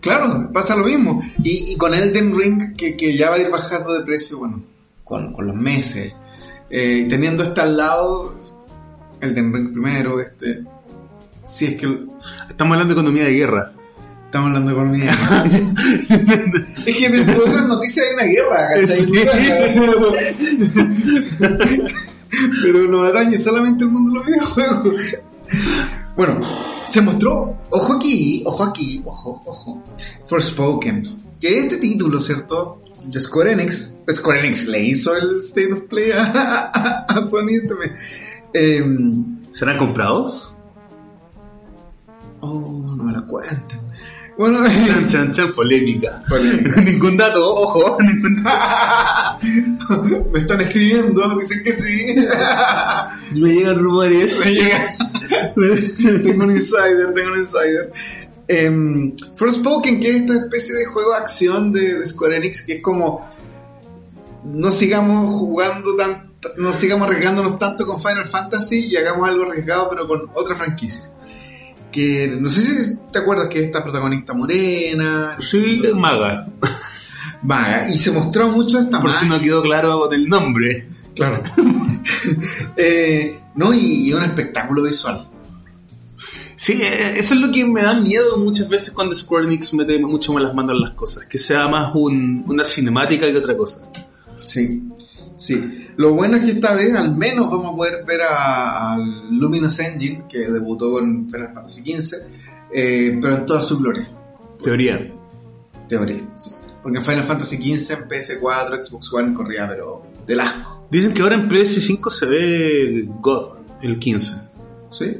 Claro, 0.03 0.49
pasa 0.51 0.75
lo 0.75 0.83
mismo. 0.83 1.23
Y, 1.41 1.71
y 1.71 1.77
con 1.77 1.93
Elden 1.93 2.37
Ring, 2.37 2.75
que, 2.75 2.97
que 2.97 3.15
ya 3.15 3.29
va 3.29 3.37
a 3.37 3.39
ir 3.39 3.49
bajando 3.49 3.93
de 3.93 4.01
precio, 4.01 4.37
bueno, 4.39 4.61
con, 5.05 5.31
con 5.31 5.47
los 5.47 5.55
meses. 5.55 6.13
Eh, 6.69 7.05
teniendo 7.09 7.41
este 7.41 7.61
al 7.61 7.77
lado, 7.77 8.35
Elden 9.21 9.53
Ring 9.53 9.71
primero, 9.71 10.19
este. 10.19 10.61
Si 11.45 11.67
es 11.67 11.75
que 11.77 11.87
Estamos 12.49 12.73
hablando 12.73 12.93
de 12.93 12.99
economía 12.99 13.23
de 13.23 13.33
guerra. 13.33 13.71
Estamos 14.33 14.47
hablando 14.47 14.71
de 14.71 14.77
economía. 14.77 15.11
es 16.87 16.97
que 16.97 17.09
dentro 17.09 17.45
de 17.45 17.53
las 17.53 17.67
noticias 17.67 18.07
hay 18.07 18.13
una 18.13 18.23
guerra, 18.23 18.67
¿cachai? 18.73 19.05
Pero 22.63 22.87
no 22.89 23.03
atañe 23.03 23.37
solamente 23.37 23.83
el 23.83 23.91
mundo 23.91 24.09
de 24.11 24.15
los 24.17 24.25
videojuegos. 24.25 24.95
Bueno, 26.17 26.39
se 26.87 27.01
mostró, 27.01 27.59
ojo 27.69 27.93
aquí, 27.93 28.41
ojo 28.47 28.63
aquí, 28.63 29.03
ojo, 29.05 29.39
ojo, 29.45 29.83
Forspoken. 30.25 31.15
Que 31.39 31.59
este 31.59 31.77
título, 31.77 32.19
¿cierto? 32.19 32.81
De 33.05 33.19
Square 33.19 33.51
Enix, 33.51 33.93
Square 34.11 34.39
Enix 34.47 34.65
le 34.65 34.83
hizo 34.83 35.15
el 35.15 35.41
State 35.41 35.73
of 35.73 35.81
Play 35.83 36.09
a, 36.11 37.03
a 37.07 37.23
Sony. 37.25 37.49
este 37.61 37.73
me- 37.75 37.95
em, 38.53 39.37
¿Serán 39.51 39.77
comprados? 39.77 40.49
oh, 42.39 42.93
no 42.97 43.03
me 43.03 43.13
la 43.13 43.21
cuenten. 43.21 43.92
Bueno, 44.37 44.63
Chan, 44.65 45.07
chan, 45.07 45.31
chan, 45.31 45.53
polémica. 45.53 46.23
Polémica. 46.27 46.81
ningún 46.85 47.17
dato, 47.17 47.55
ojo. 47.55 47.97
ningún 48.03 48.43
me 50.31 50.39
están 50.39 50.61
escribiendo, 50.61 51.37
dicen 51.39 51.63
que 51.63 51.71
sí. 51.71 52.15
Me 53.33 53.53
llegan 53.53 53.79
rumores. 53.79 54.39
Me 54.45 54.51
llega. 54.53 54.97
tengo 56.23 56.43
un 56.45 56.51
insider, 56.51 57.13
tengo 57.13 57.33
un 57.33 57.39
insider. 57.39 57.93
Em, 58.47 59.11
Forspoken, 59.33 59.99
que 59.99 60.09
es 60.09 60.15
esta 60.17 60.35
especie 60.35 60.75
de 60.75 60.85
juego 60.85 61.11
de 61.11 61.17
acción 61.17 61.71
de, 61.71 61.99
de 61.99 62.05
Square 62.05 62.37
Enix, 62.37 62.63
que 62.63 62.73
es 62.73 62.81
como 62.81 63.25
no 64.43 64.71
sigamos 64.71 65.33
jugando 65.33 65.95
tan, 65.95 66.33
no 66.57 66.73
sigamos 66.73 67.07
arriesgándonos 67.07 67.57
tanto 67.57 67.85
con 67.85 67.99
Final 67.99 68.25
Fantasy 68.25 68.87
y 68.87 68.97
hagamos 68.97 69.27
algo 69.27 69.43
arriesgado 69.43 69.89
pero 69.89 70.07
con 70.07 70.29
otra 70.33 70.55
franquicia. 70.55 71.09
Que 71.93 72.35
no 72.39 72.49
sé 72.49 72.61
si 72.63 72.95
te 73.11 73.19
acuerdas 73.19 73.47
que 73.49 73.63
esta 73.63 73.83
protagonista 73.83 74.33
morena, 74.33 75.37
Sí, 75.39 75.79
es 75.85 75.93
maga. 75.93 76.47
vaga, 77.43 77.89
y 77.89 77.97
se 77.97 78.11
mostró 78.11 78.49
mucho 78.49 78.79
esta 78.79 78.99
Por 79.01 79.13
si 79.13 79.27
no 79.27 79.39
quedó 79.39 79.61
claro 79.61 80.07
del 80.07 80.27
nombre. 80.27 80.87
Claro. 81.15 81.43
Eh, 82.75 83.39
no, 83.55 83.73
y, 83.73 84.09
y 84.09 84.13
un 84.13 84.23
espectáculo 84.23 84.83
visual. 84.83 85.27
Sí, 86.55 86.73
eh, 86.81 87.13
eso 87.17 87.33
es 87.33 87.39
lo 87.39 87.51
que 87.51 87.63
me 87.65 87.81
da 87.81 87.93
miedo 87.93 88.37
muchas 88.37 88.67
veces 88.67 88.91
cuando 88.91 89.15
Square 89.15 89.45
Enix 89.45 89.73
mete 89.73 89.99
mucho 89.99 90.33
más 90.33 90.43
las 90.43 90.53
manos 90.53 90.75
en 90.75 90.81
las 90.81 90.91
cosas. 90.91 91.25
Que 91.25 91.37
sea 91.37 91.67
más 91.67 91.91
un- 91.95 92.43
una 92.47 92.63
cinemática 92.65 93.25
que 93.31 93.37
otra 93.37 93.55
cosa. 93.55 93.81
Sí, 94.43 94.83
sí. 95.45 95.87
Lo 95.97 96.13
bueno 96.13 96.37
es 96.37 96.45
que 96.45 96.51
esta 96.51 96.73
vez 96.73 96.93
al 96.95 97.15
menos 97.15 97.49
vamos 97.51 97.73
a 97.73 97.75
poder 97.75 98.03
ver 98.05 98.21
a- 98.23 98.93
al 98.93 99.37
Luminous 99.37 99.79
Engine, 99.79 100.23
que 100.29 100.39
debutó 100.39 100.91
con 100.91 101.29
Final 101.29 101.53
Fantasy 101.53 101.81
XV, 101.81 102.17
eh, 102.73 103.17
pero 103.21 103.37
en 103.37 103.45
toda 103.45 103.61
su 103.61 103.77
gloria, 103.77 104.09
Teoría. 104.63 105.07
teoría. 105.87 106.21
sí. 106.35 106.51
Porque 106.81 106.97
en 106.97 107.03
Final 107.05 107.23
Fantasy 107.23 107.55
XV, 107.77 107.93
en 107.93 108.07
PS4, 108.09 108.81
Xbox 108.83 109.13
One 109.13 109.33
corría, 109.33 109.67
pero 109.69 110.03
del 110.27 110.39
asco. 110.41 110.85
Dicen 110.91 111.13
que 111.13 111.21
ahora 111.21 111.35
en 111.35 111.47
PS5 111.47 112.09
se 112.09 112.25
ve 112.25 113.07
God, 113.21 113.47
el 113.81 113.97
15. 113.99 114.35
¿Sí? 114.91 115.17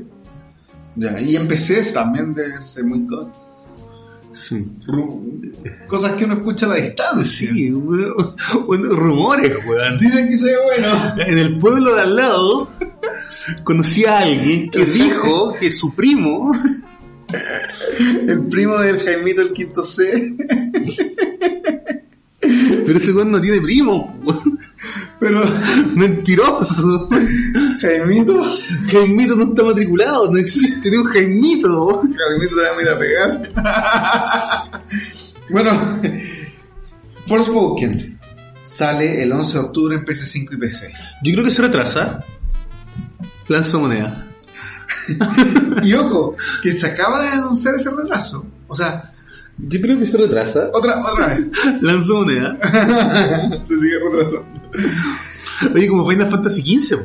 Ya, 0.95 1.19
y 1.21 1.35
en 1.37 1.47
PCs 1.47 1.93
también 1.93 2.33
debe 2.33 2.61
ser 2.61 2.83
muy 2.83 3.05
god. 3.07 3.27
Sí. 4.33 4.65
Cosas 5.87 6.13
que 6.13 6.25
uno 6.25 6.35
escucha 6.35 6.65
a 6.65 6.69
la 6.69 6.75
distancia. 6.75 7.49
Sí, 7.51 7.71
weón. 7.71 8.35
Rumores, 8.67 9.57
weón. 9.67 9.97
Dicen 9.97 10.27
que 10.27 10.43
ve 10.43 10.55
bueno. 10.63 11.15
En 11.27 11.37
el 11.37 11.57
pueblo 11.57 11.95
de 11.95 12.01
al 12.01 12.15
lado 12.15 12.69
conocí 13.63 14.05
a 14.05 14.19
alguien 14.19 14.69
que 14.69 14.85
dijo 14.85 15.53
que 15.59 15.69
su 15.69 15.93
primo 15.93 16.51
El 18.27 18.47
primo 18.49 18.77
del 18.77 18.99
Jaimito 18.99 19.41
el 19.41 19.53
quinto 19.53 19.83
C. 19.83 20.35
Pero 22.85 22.97
ese 22.97 23.11
weón 23.13 23.31
no 23.31 23.41
tiene 23.41 23.61
primo. 23.61 24.19
weón. 24.23 24.41
Pero 25.23 25.41
Mentiroso. 25.95 27.09
Jaimito, 27.79 28.43
Jaimito 28.91 29.35
no 29.35 29.45
está 29.45 29.63
matriculado, 29.63 30.29
no 30.31 30.37
existe 30.37 30.89
ni 30.91 30.97
un 30.97 31.05
Jaimito. 31.05 32.01
Jaimito 32.01 32.55
te 32.55 32.61
va 32.61 32.77
a 32.77 32.81
ir 32.81 32.89
a 32.89 32.99
pegar. 32.99 33.49
bueno, 35.49 35.71
Forspoken 37.27 38.19
sale 38.61 39.23
el 39.23 39.31
11 39.31 39.57
de 39.57 39.63
octubre 39.63 39.95
en 39.95 40.05
PS5 40.05 40.53
y 40.53 40.57
PC. 40.57 40.93
Yo 41.23 41.33
creo 41.33 41.45
que 41.45 41.51
se 41.51 41.61
retrasa. 41.61 42.23
Lanza 43.47 43.77
moneda. 43.77 44.27
Y 45.83 45.93
ojo, 45.95 46.35
que 46.61 46.71
se 46.71 46.85
acaba 46.87 47.21
de 47.23 47.29
anunciar 47.29 47.75
ese 47.75 47.89
retraso. 47.91 48.45
O 48.67 48.75
sea, 48.75 49.11
Yo 49.57 49.81
creo 49.81 49.97
que 49.99 50.05
se 50.05 50.17
retrasa. 50.17 50.69
otra, 50.73 51.01
otra 51.05 51.27
vez. 51.27 51.47
Lanza 51.81 52.13
moneda. 52.13 52.57
se 53.61 53.75
sigue 53.75 53.99
retrasando. 54.11 54.52
Oye, 55.73 55.87
como 55.87 56.09
Final 56.09 56.29
Fantasy 56.29 56.79
XV, 56.79 56.99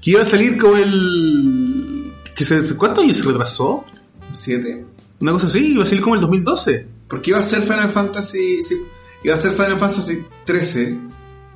que 0.00 0.10
iba 0.10 0.22
a 0.22 0.26
salir 0.26 0.58
como 0.58 0.76
el. 0.76 2.12
Que 2.34 2.44
se... 2.44 2.76
¿Cuántos 2.76 3.04
años 3.04 3.16
se 3.16 3.24
retrasó? 3.24 3.84
7. 4.30 4.84
Una 5.20 5.32
cosa 5.32 5.46
así, 5.48 5.72
iba 5.72 5.82
a 5.82 5.86
salir 5.86 6.02
como 6.02 6.14
el 6.14 6.20
2012. 6.20 6.86
Porque 7.08 7.30
iba 7.30 7.38
a 7.38 7.42
ser 7.42 7.62
Final 7.62 7.90
Fantasy. 7.90 8.62
sí, 8.62 8.76
iba 9.22 9.34
a 9.34 9.38
ser 9.38 9.52
Final 9.52 9.78
Fantasy 9.78 10.24
13 10.44 10.98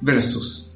versus. 0.01 0.73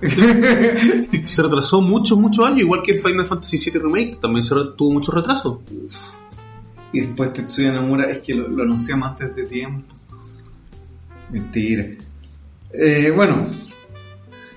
Se 1.26 1.42
retrasó 1.42 1.80
muchos, 1.80 2.16
muchos 2.18 2.46
años, 2.46 2.60
igual 2.60 2.82
que 2.82 2.92
el 2.92 3.00
Final 3.00 3.26
Fantasy 3.26 3.58
VII 3.58 3.80
Remake, 3.80 4.18
también 4.20 4.44
se 4.44 4.54
tuvo 4.76 4.92
mucho 4.92 5.10
retraso. 5.10 5.62
Y 6.92 7.00
después 7.00 7.32
Tetsuya 7.32 7.72
Nomura 7.72 8.08
es 8.08 8.20
que 8.20 8.34
lo, 8.34 8.48
lo 8.48 8.62
anunciamos 8.62 9.08
antes 9.08 9.34
de 9.34 9.44
tiempo. 9.44 9.94
Mentira. 11.30 11.84
Eh, 12.72 13.10
bueno, 13.14 13.46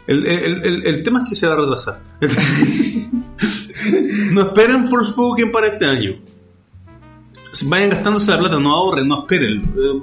El, 0.07 0.25
el- 0.27 0.65
el- 0.65 0.85
el 0.87 1.03
tema 1.03 1.21
es 1.23 1.29
que 1.29 1.35
se 1.35 1.47
va 1.47 1.53
a 1.53 1.57
retrasar. 1.57 2.01
no 4.31 4.41
esperen 4.41 4.87
Forspoken 4.87 5.51
para 5.51 5.67
este 5.67 5.85
año. 5.85 6.15
Vayan 7.65 7.89
gastándose 7.91 8.31
la 8.31 8.39
plata, 8.39 8.59
no 8.59 8.73
ahorren, 8.73 9.07
no 9.07 9.19
esperen. 9.21 9.61
Eh, 9.61 10.01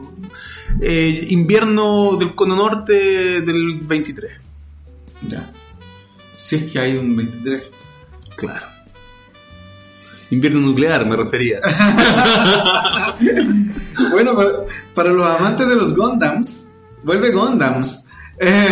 eh, 0.80 1.26
invierno 1.30 2.16
del 2.16 2.34
Cono 2.34 2.54
Norte 2.56 3.40
del 3.40 3.78
23. 3.82 4.32
ya. 5.28 5.50
Si 6.36 6.56
es 6.56 6.70
que 6.72 6.78
hay 6.78 6.96
un 6.96 7.16
23. 7.16 7.62
Claro. 8.36 8.66
Invierno 10.30 10.60
nuclear, 10.60 11.04
me 11.06 11.16
refería. 11.16 11.60
Bueno, 14.12 14.34
para, 14.36 14.50
para 14.94 15.10
los 15.10 15.26
amantes 15.26 15.68
de 15.68 15.74
los 15.74 15.92
Gundams, 15.94 16.67
vuelve 17.04 17.32
Gundams. 17.32 18.04
Eh, 18.40 18.68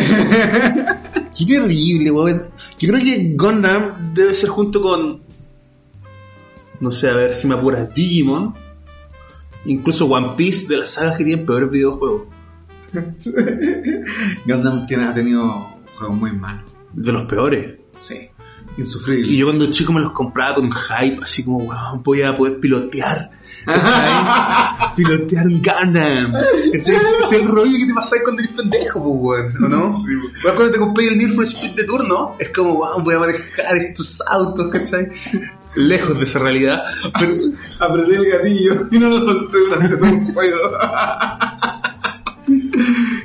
Qué 1.37 1.45
terrible, 1.45 2.13
weón. 2.13 2.43
Yo 2.79 2.89
creo 2.89 3.03
que 3.03 3.35
Gundam 3.37 4.15
debe 4.15 4.33
ser 4.33 4.49
junto 4.49 4.81
con. 4.81 5.23
No 6.79 6.93
sé, 6.93 7.11
a 7.11 7.15
ver 7.15 7.35
si 7.35 7.49
me 7.49 7.57
apuras, 7.57 7.93
Digimon. 7.93 8.55
Incluso 9.65 10.07
One 10.07 10.35
Piece 10.37 10.69
de 10.69 10.77
las 10.77 10.91
sagas 10.91 11.17
que 11.17 11.25
tienen 11.25 11.45
peores 11.45 11.69
videojuegos. 11.69 12.29
Gundam 14.47 14.87
tiene, 14.87 15.09
ha 15.09 15.15
tenido 15.15 15.67
juegos 15.97 16.17
muy 16.17 16.31
malos. 16.31 16.71
De 16.93 17.11
los 17.11 17.25
peores. 17.25 17.75
Sí. 17.99 18.29
Insufrible. 18.79 19.33
Y 19.33 19.39
yo 19.39 19.47
cuando 19.47 19.71
chico 19.73 19.93
me 19.93 20.01
los 20.01 20.13
compraba 20.13 20.55
con 20.55 20.71
hype, 20.71 21.25
así 21.25 21.43
como, 21.43 21.61
wow, 21.61 22.01
voy 22.05 22.23
a 22.23 22.37
poder 22.37 22.61
pilotear. 22.61 23.31
pilotear 24.97 25.47
un 25.47 25.63
Gundam. 25.63 26.35
Es 26.73 26.89
el 27.33 27.49
rollo 27.49 27.77
que 27.77 27.87
te 27.87 27.95
pasa 27.95 28.17
cuando 28.23 28.43
eres 28.43 28.55
pendejo, 28.55 29.03
pues, 29.03 29.55
weón, 29.55 29.65
¿o 29.65 29.69
no? 29.69 29.95
Sí, 29.95 30.13
pues. 30.43 30.55
Cuando 30.55 30.73
te 30.73 30.79
compré 30.79 31.09
el 31.09 31.19
Need 31.19 31.35
for 31.35 31.45
Speed 31.45 31.73
de 31.73 31.85
turno, 31.85 32.37
es 32.39 32.49
como, 32.51 32.75
wow, 32.75 33.03
voy 33.03 33.15
a 33.15 33.19
manejar 33.19 33.77
estos 33.77 34.23
autos, 34.29 34.69
¿cachai? 34.71 35.09
Lejos 35.75 36.19
de 36.19 36.25
esa 36.25 36.39
realidad. 36.39 36.85
Pero, 37.19 37.35
Apreté 37.81 38.17
el 38.17 38.31
gatillo 38.31 38.89
y 38.91 38.99
no 38.99 39.09
lo 39.09 39.21
solté 39.21 39.59
durante 39.59 39.97
todo 39.97 40.09
el 40.09 40.33
juego. 40.33 40.59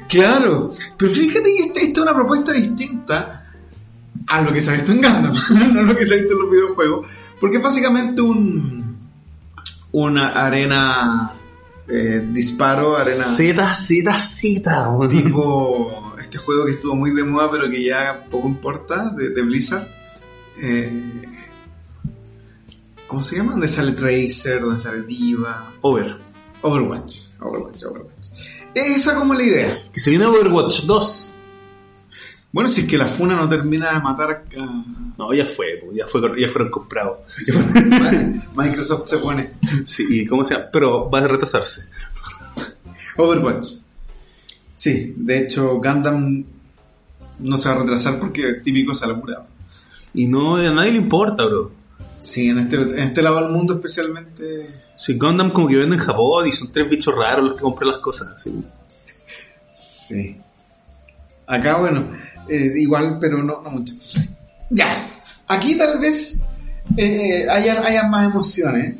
claro, 0.09 0.73
pero 0.97 1.11
fíjate 1.11 1.55
que 1.55 1.63
esta, 1.65 1.79
esta 1.79 1.99
es 1.99 2.03
una 2.03 2.15
propuesta 2.15 2.51
distinta 2.51 3.45
a 4.27 4.41
lo 4.41 4.51
que 4.51 4.61
se 4.61 4.71
ha 4.71 4.73
visto 4.73 4.91
en 4.91 5.01
Gundam, 5.01 5.33
no 5.73 5.79
a 5.81 5.83
lo 5.83 5.95
que 5.95 6.05
se 6.05 6.15
ha 6.15 6.17
visto 6.17 6.33
en 6.33 6.39
los 6.39 6.49
videojuegos, 6.49 7.07
porque 7.39 7.57
es 7.57 7.63
básicamente 7.63 8.21
un 8.21 8.80
una 9.91 10.29
arena 10.29 11.33
eh, 11.87 12.25
disparo, 12.31 12.95
arena 12.95 13.23
Z, 13.23 13.75
Z, 13.75 14.19
Z, 14.19 14.97
tipo 15.09 16.15
este 16.19 16.37
juego 16.37 16.65
que 16.65 16.71
estuvo 16.71 16.95
muy 16.95 17.11
de 17.11 17.23
moda 17.23 17.51
pero 17.51 17.69
que 17.69 17.83
ya 17.83 18.25
poco 18.29 18.47
importa 18.47 19.09
de, 19.09 19.29
de 19.29 19.41
Blizzard. 19.41 19.87
Eh, 20.61 21.21
¿Cómo 23.07 23.21
se 23.21 23.35
llama? 23.35 23.51
Donde 23.51 23.67
sale 23.67 23.91
Tracer, 23.91 24.61
donde 24.61 24.79
sale 24.79 25.01
Diva. 25.01 25.73
Over. 25.81 26.17
Overwatch, 26.61 27.23
Overwatch, 27.41 27.83
Overwatch. 27.83 28.27
Esa 28.73 29.15
como 29.15 29.33
la 29.33 29.43
idea. 29.43 29.91
Que 29.91 29.99
se 29.99 30.11
viene 30.11 30.25
Overwatch 30.25 30.83
2. 30.83 31.30
Bueno, 32.51 32.69
si 32.69 32.81
es 32.81 32.87
que 32.87 32.97
la 32.97 33.07
Funa 33.07 33.35
no 33.35 33.47
termina 33.47 33.93
de 33.93 34.01
matar 34.01 34.43
a... 34.57 34.83
No, 35.17 35.33
ya 35.33 35.45
fue, 35.45 35.81
ya, 35.93 36.05
fue, 36.05 36.21
ya 36.37 36.49
fueron 36.49 36.69
comprados. 36.69 37.19
Microsoft 38.55 39.07
se 39.07 39.17
pone 39.19 39.51
Sí, 39.85 40.05
¿y 40.09 40.25
cómo 40.25 40.43
se 40.43 40.55
llama? 40.55 40.67
Pero 40.71 41.09
va 41.09 41.19
a 41.19 41.27
retrasarse. 41.27 41.83
Overwatch. 43.17 43.67
Sí, 44.75 45.13
de 45.15 45.39
hecho 45.39 45.75
Gundam 45.75 46.43
no 47.39 47.57
se 47.57 47.69
va 47.69 47.75
a 47.75 47.77
retrasar 47.79 48.19
porque 48.19 48.55
típico 48.63 48.93
se 48.93 49.05
ha 49.05 49.09
apurado. 49.09 49.47
Y 50.13 50.27
no, 50.27 50.57
a 50.57 50.71
nadie 50.71 50.91
le 50.91 50.97
importa, 50.97 51.45
bro. 51.45 51.71
Sí, 52.19 52.49
en 52.49 52.59
este, 52.59 52.75
en 52.75 52.99
este 52.99 53.21
lado 53.21 53.41
del 53.41 53.51
mundo 53.51 53.75
especialmente... 53.75 54.81
Si 54.97 55.17
Gundam 55.17 55.51
como 55.51 55.67
que 55.67 55.77
vende 55.77 55.95
en 55.95 56.01
Japón 56.01 56.47
y 56.47 56.51
son 56.51 56.71
tres 56.71 56.89
bichos 56.89 57.15
raros 57.15 57.45
los 57.45 57.55
que 57.55 57.61
compran 57.61 57.91
las 57.91 57.99
cosas. 57.99 58.35
así. 58.35 58.51
Sí. 59.73 60.37
Acá, 61.47 61.79
bueno, 61.79 62.05
eh, 62.51 62.71
igual, 62.77 63.17
pero 63.19 63.41
no, 63.43 63.61
no 63.61 63.69
mucho. 63.71 63.93
Ya. 64.69 65.07
Aquí 65.47 65.75
tal 65.75 65.99
vez 65.99 66.41
eh, 66.97 67.45
haya, 67.49 67.85
haya 67.85 68.03
más 68.07 68.25
emociones. 68.29 68.95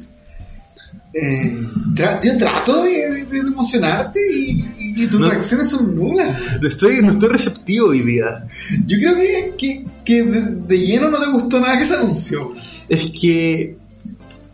Eh, 1.13 1.58
tra- 1.93 2.22
yo 2.24 2.38
trato 2.38 2.84
de, 2.84 2.91
de- 3.12 3.25
de 3.25 3.38
emocionarte 3.39 4.20
y, 4.34 4.62
y- 4.79 5.03
y 5.03 5.08
tus 5.08 5.20
No. 5.20 5.29
reacciones 5.29 5.70
son 5.70 5.93
nulas. 5.96 6.39
No 6.62 6.67
estoy, 6.67 7.01
no 7.01 7.12
estoy 7.12 7.29
receptivo 7.29 7.88
hoy 7.89 8.00
día. 8.01 8.46
Yo 8.86 8.98
creo 8.98 9.15
que, 9.15 9.53
que, 9.58 9.86
que 10.05 10.24
de, 10.24 10.41
de 10.41 10.77
lleno 10.79 11.10
no 11.10 11.20
te 11.20 11.29
gustó 11.31 11.60
nada 11.60 11.77
que 11.77 11.86
se 11.86 11.96
anunció. 11.96 12.53
Es 12.88 13.12
que 13.20 13.75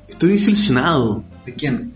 estoy 0.07 0.31
desilusionado. 0.31 1.23
¿De 1.45 1.53
quién? 1.53 1.93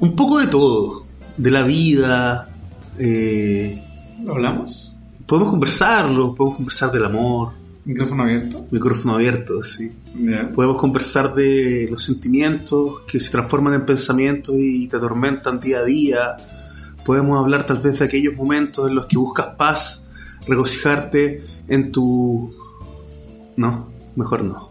Un 0.00 0.14
poco 0.14 0.38
de 0.38 0.46
todo. 0.48 1.06
De 1.38 1.50
la 1.50 1.62
vida. 1.62 2.50
eh, 2.98 3.82
¿Lo 4.22 4.32
hablamos? 4.32 4.91
Podemos 5.26 5.50
conversarlo, 5.50 6.34
podemos 6.34 6.56
conversar 6.56 6.90
del 6.92 7.04
amor. 7.04 7.52
¿Micrófono 7.84 8.22
abierto? 8.22 8.66
Micrófono 8.70 9.14
abierto, 9.14 9.62
sí. 9.64 9.90
Ya. 10.14 10.48
Podemos 10.50 10.76
conversar 10.76 11.34
de 11.34 11.88
los 11.90 12.04
sentimientos 12.04 13.00
que 13.06 13.18
se 13.18 13.30
transforman 13.30 13.74
en 13.74 13.84
pensamientos 13.84 14.54
y 14.56 14.86
te 14.86 14.96
atormentan 14.96 15.58
día 15.58 15.78
a 15.78 15.84
día. 15.84 16.36
Podemos 17.04 17.38
hablar 17.38 17.66
tal 17.66 17.78
vez 17.78 17.98
de 17.98 18.04
aquellos 18.04 18.36
momentos 18.36 18.88
en 18.88 18.94
los 18.94 19.06
que 19.06 19.16
buscas 19.16 19.56
paz, 19.56 20.10
regocijarte 20.46 21.44
en 21.66 21.90
tu... 21.90 22.54
No, 23.56 23.88
mejor 24.14 24.44
no. 24.44 24.70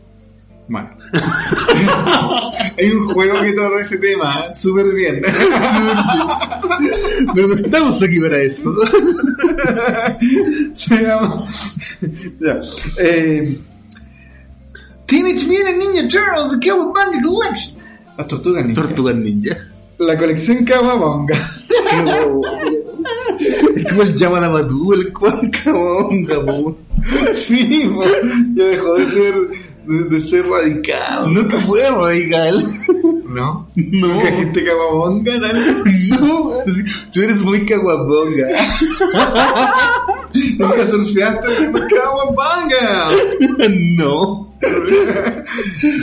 Bueno. 0.69 0.89
Hay 2.77 2.91
un 2.91 3.03
juego 3.13 3.41
que 3.41 3.53
trata 3.53 3.79
ese 3.79 3.97
tema 3.97 4.45
¿eh? 4.45 4.51
súper 4.55 4.93
bien. 4.93 5.21
Pero 7.33 7.47
no 7.47 7.53
estamos 7.53 8.01
aquí 8.01 8.19
para 8.19 8.41
eso. 8.41 8.73
Se 10.73 10.95
llama. 10.95 11.45
ya. 12.39 12.59
Eh, 12.97 13.57
Teenage 15.05 15.45
Mutant 15.47 15.77
Ninja 15.77 16.07
Turtles 16.07 16.59
The 16.59 16.69
Cowabunga 16.69 17.21
Collection. 17.21 17.75
Las 18.17 18.27
tortugas 18.27 18.65
ninja. 18.65 18.81
Tortugas 18.81 19.15
ninja. 19.15 19.57
La 19.97 20.17
colección 20.17 20.65
Cowabunga. 20.65 21.35
Es 23.75 23.85
como 23.87 24.03
el 24.03 24.15
Yamanamadu, 24.15 24.93
el 24.93 25.13
Cuancamonga, 25.13 26.45
po. 26.45 26.77
sí, 27.33 27.89
po. 27.93 28.03
ya 28.53 28.63
dejó 28.65 28.95
de 28.95 29.05
ser, 29.05 29.33
de, 29.85 30.03
de 30.03 30.19
ser. 30.19 30.45
No 30.45 31.47
te 31.47 31.57
puedo, 31.57 32.07
Miguel. 32.07 32.67
¿No? 33.25 33.67
No. 33.75 34.07
¿Nunca 34.07 34.31
dijiste 34.31 34.65
Dani? 34.65 36.09
No, 36.09 36.53
tú 37.13 37.21
eres 37.21 37.41
muy 37.41 37.65
caguabonga. 37.65 38.47
Nunca 40.33 40.85
surfeaste 40.85 41.47
haciendo 41.47 41.79
Cowabunga. 41.79 43.09
No. 43.97 44.53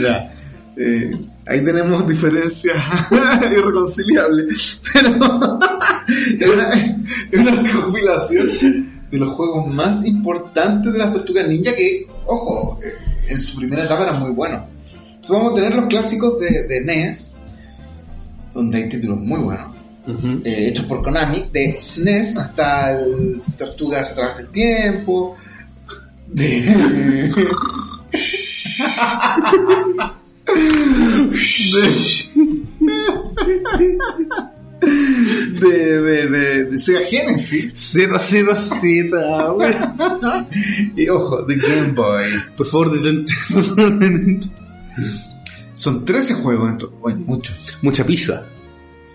Ya. 0.01 0.31
Eh, 0.77 1.11
ahí 1.47 1.63
tenemos 1.63 2.07
diferencias 2.07 2.77
irreconciliables. 3.51 4.81
Pero 4.93 5.09
es 6.39 6.49
una, 6.49 6.69
es 6.73 7.39
una 7.39 7.51
recopilación 7.51 8.99
de 9.11 9.17
los 9.17 9.29
juegos 9.29 9.67
más 9.73 10.05
importantes 10.05 10.93
de 10.93 10.99
las 10.99 11.11
tortugas 11.11 11.47
ninja 11.47 11.75
que, 11.75 12.07
ojo, 12.25 12.79
eh, 12.83 13.08
en 13.29 13.39
su 13.39 13.57
primera 13.57 13.85
etapa 13.85 14.03
eran 14.03 14.19
muy 14.19 14.31
buenos. 14.31 14.61
Entonces 15.05 15.31
vamos 15.31 15.51
a 15.51 15.55
tener 15.55 15.75
los 15.75 15.85
clásicos 15.85 16.39
de, 16.39 16.67
de 16.67 16.85
NES, 16.85 17.37
donde 18.53 18.77
hay 18.77 18.89
títulos 18.89 19.19
muy 19.19 19.39
buenos, 19.39 19.75
eh, 20.43 20.67
hechos 20.69 20.85
por 20.85 21.01
Konami, 21.01 21.49
de 21.51 21.79
SNES 21.79 22.37
hasta 22.37 22.99
el 22.99 23.41
Tortugas 23.57 24.11
a 24.11 24.15
través 24.15 24.37
del 24.37 24.49
tiempo, 24.49 25.35
de... 26.27 27.29
de, 30.49 30.59
de, 35.59 36.01
de, 36.01 36.63
de 36.65 36.77
Sega 36.77 37.01
Genesis 37.09 37.73
Z, 37.73 38.19
Z, 38.19 38.55
Z, 38.55 39.49
güey. 39.51 39.73
y 40.95 41.09
ojo, 41.09 41.43
de 41.43 41.55
Game 41.55 41.93
Boy. 41.93 42.25
Por 42.55 42.67
favor, 42.67 42.91
detente. 42.91 43.33
Son 45.73 46.03
13 46.03 46.33
juegos 46.35 46.69
en 46.69 46.77
bueno, 46.99 47.19
muchos. 47.25 47.77
Mucha 47.81 48.05
pizza. 48.05 48.45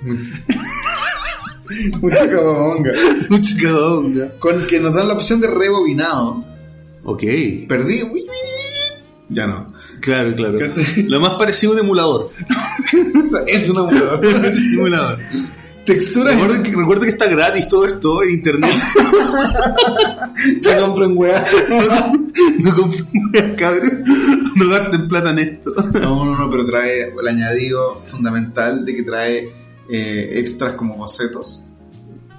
Mucha 2.00 2.28
cababonga. 2.28 2.92
Mucha 3.28 3.56
caguabonga. 3.56 4.30
Con 4.38 4.66
que 4.66 4.80
nos 4.80 4.94
dan 4.94 5.08
la 5.08 5.14
opción 5.14 5.40
de 5.40 5.48
rebobinado. 5.48 6.44
Ok. 7.04 7.22
Perdí. 7.68 8.02
Ya 9.28 9.46
no. 9.46 9.66
Claro, 10.00 10.34
claro. 10.34 10.58
Lo 11.08 11.20
más 11.20 11.34
parecido 11.34 11.72
a 11.72 11.74
un 11.76 11.80
emulador. 11.80 12.30
O 13.24 13.28
sea, 13.28 13.40
es 13.46 13.68
una 13.68 13.82
huevada. 13.82 14.20
Es 14.46 14.56
un 14.58 14.74
emulador. 14.74 15.18
Texturas 15.84 16.34
Recuerda 16.34 16.62
que, 17.04 17.06
que 17.06 17.12
está 17.12 17.26
gratis 17.26 17.68
todo 17.68 17.86
esto 17.86 18.22
en 18.22 18.30
internet. 18.30 18.70
que 20.62 20.76
compren 20.78 21.16
weá. 21.16 21.44
No 22.58 22.74
compren 22.74 23.56
cabrón. 23.56 24.04
No 24.56 24.68
gasten 24.68 25.08
plata 25.08 25.30
en 25.30 25.38
esto. 25.40 25.72
No, 25.92 26.24
no, 26.24 26.36
no, 26.38 26.50
pero 26.50 26.64
trae 26.64 27.12
el 27.18 27.28
añadido 27.28 28.00
fundamental 28.00 28.84
de 28.84 28.96
que 28.96 29.02
trae 29.02 29.52
eh, 29.88 30.30
extras 30.38 30.74
como 30.74 30.96
bocetos 30.96 31.62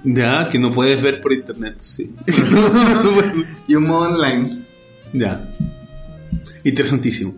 Ya, 0.02 0.48
que 0.48 0.58
no 0.58 0.74
puedes 0.74 1.00
ver 1.00 1.20
por 1.20 1.32
internet, 1.32 1.76
sí. 1.78 2.12
y 3.68 3.74
un 3.74 3.86
modo 3.86 4.08
online. 4.10 4.64
ya. 5.12 5.48
Interesantísimo. 6.64 7.32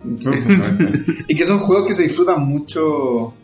y 1.27 1.35
que 1.35 1.45
son 1.45 1.59
juegos 1.59 1.87
que 1.87 1.93
se 1.93 2.03
disfrutan 2.03 2.41
mucho. 2.47 3.35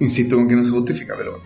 Insisto 0.00 0.36
con 0.36 0.48
que 0.48 0.56
no 0.56 0.62
se 0.62 0.70
justifica, 0.70 1.14
pero 1.16 1.32
bueno. 1.32 1.44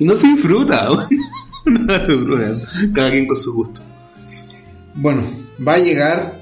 No 0.00 0.14
se 0.16 0.28
disfruta. 0.28 0.88
no 1.64 1.96
se 1.98 2.06
disfruta. 2.06 2.60
Cada 2.94 3.10
quien 3.10 3.26
con 3.26 3.36
su 3.36 3.52
gusto. 3.54 3.82
Bueno, 4.94 5.22
va 5.66 5.74
a 5.74 5.78
llegar 5.78 6.38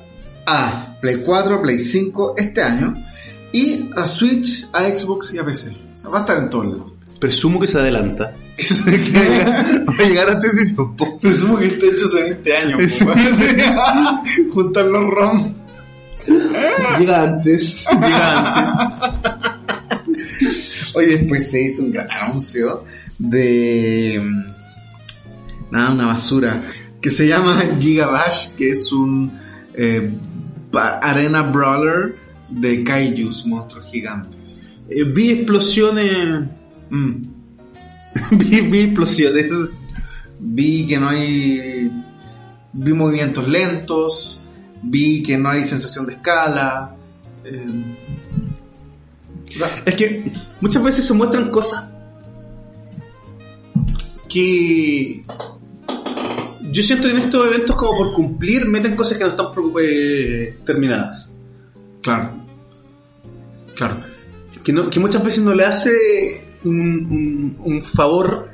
a 0.47 0.97
Play 1.01 1.23
4, 1.25 1.63
Play 1.63 1.79
5 1.79 2.35
este 2.37 2.63
año 2.63 2.95
y 3.53 3.91
a 3.97 4.05
Switch, 4.05 4.67
a 4.73 4.85
Xbox 4.85 5.33
y 5.35 5.39
a 5.39 5.45
PC. 5.45 5.71
O 5.95 5.99
sea, 5.99 6.11
va 6.11 6.19
a 6.19 6.21
estar 6.23 6.39
en 6.39 6.51
todos 6.51 6.67
lados. 6.67 6.93
Presumo 7.21 7.59
que 7.61 7.67
se 7.67 7.79
adelanta. 7.79 8.35
Que, 8.57 8.65
se- 8.65 8.85
que 8.91 9.13
va 9.19 9.93
a 9.99 10.09
llegar 10.09 10.31
antes 10.31 10.51
de 10.57 10.65
tiempo. 10.65 11.19
Presumo 11.21 11.59
que 11.59 11.67
está 11.67 11.87
hecho 11.89 12.07
hace 12.07 12.23
20 12.23 12.57
años. 12.57 12.99
Juntar 14.51 14.87
los 14.87 15.11
ROM. 15.11 15.55
Llega 16.99 17.23
antes. 17.23 17.87
Llega 17.93 18.55
antes. 18.55 19.33
Oye, 20.99 21.19
después 21.19 21.51
se 21.51 21.63
hizo 21.63 21.83
un 21.85 21.93
gran 21.93 22.11
anuncio 22.11 22.85
de. 23.19 24.21
mm, 24.23 24.57
Nada, 25.71 25.93
una 25.93 26.07
basura. 26.07 26.63
Que 27.01 27.11
se 27.11 27.27
llama 27.27 27.63
Gigabash, 27.81 28.51
que 28.57 28.71
es 28.71 28.93
un 28.93 29.31
eh, 29.75 30.11
arena 30.73 31.43
brawler 31.43 32.17
de 32.49 32.83
kaijus, 32.85 33.45
monstruos 33.47 33.87
gigantes. 33.91 34.69
Eh, 34.89 35.05
vi 35.05 35.31
explosiones. 35.31 36.45
Mm. 36.91 37.15
vi, 38.39 38.61
vi 38.63 38.79
explosiones. 38.81 39.73
Vi 40.39 40.87
que 40.87 40.99
no 40.99 41.09
hay. 41.09 41.91
Vi 42.73 42.93
movimientos 42.93 43.47
lentos. 43.49 44.41
Vi 44.83 45.23
que 45.23 45.37
no 45.37 45.49
hay 45.51 45.65
sensación 45.65 46.07
de 46.07 46.13
escala. 46.15 46.95
eh, 47.45 47.67
Es 49.85 49.97
que 49.97 50.31
muchas 50.61 50.83
veces 50.83 51.07
se 51.07 51.15
muestran 51.15 51.51
cosas 51.51 51.89
que 54.29 55.25
yo 56.71 56.83
siento 56.83 57.09
que 57.09 57.15
en 57.15 57.21
estos 57.21 57.47
eventos 57.47 57.77
como 57.77 57.97
por 57.97 58.13
cumplir 58.13 58.67
meten 58.67 58.97
cosas 58.97 59.19
que 59.19 59.25
no 59.25 59.31
están 59.31 59.47
eh, 59.81 60.59
terminadas. 60.65 61.31
claro. 62.03 62.33
Claro. 63.75 63.97
Que, 64.65 64.73
no- 64.73 64.89
que 64.89 64.99
muchas 64.99 65.23
veces 65.23 65.45
no 65.45 65.53
le 65.55 65.65
hace 65.67 65.91
un, 66.65 66.75
un- 66.81 67.57
un 67.59 67.83
favor 67.83 68.49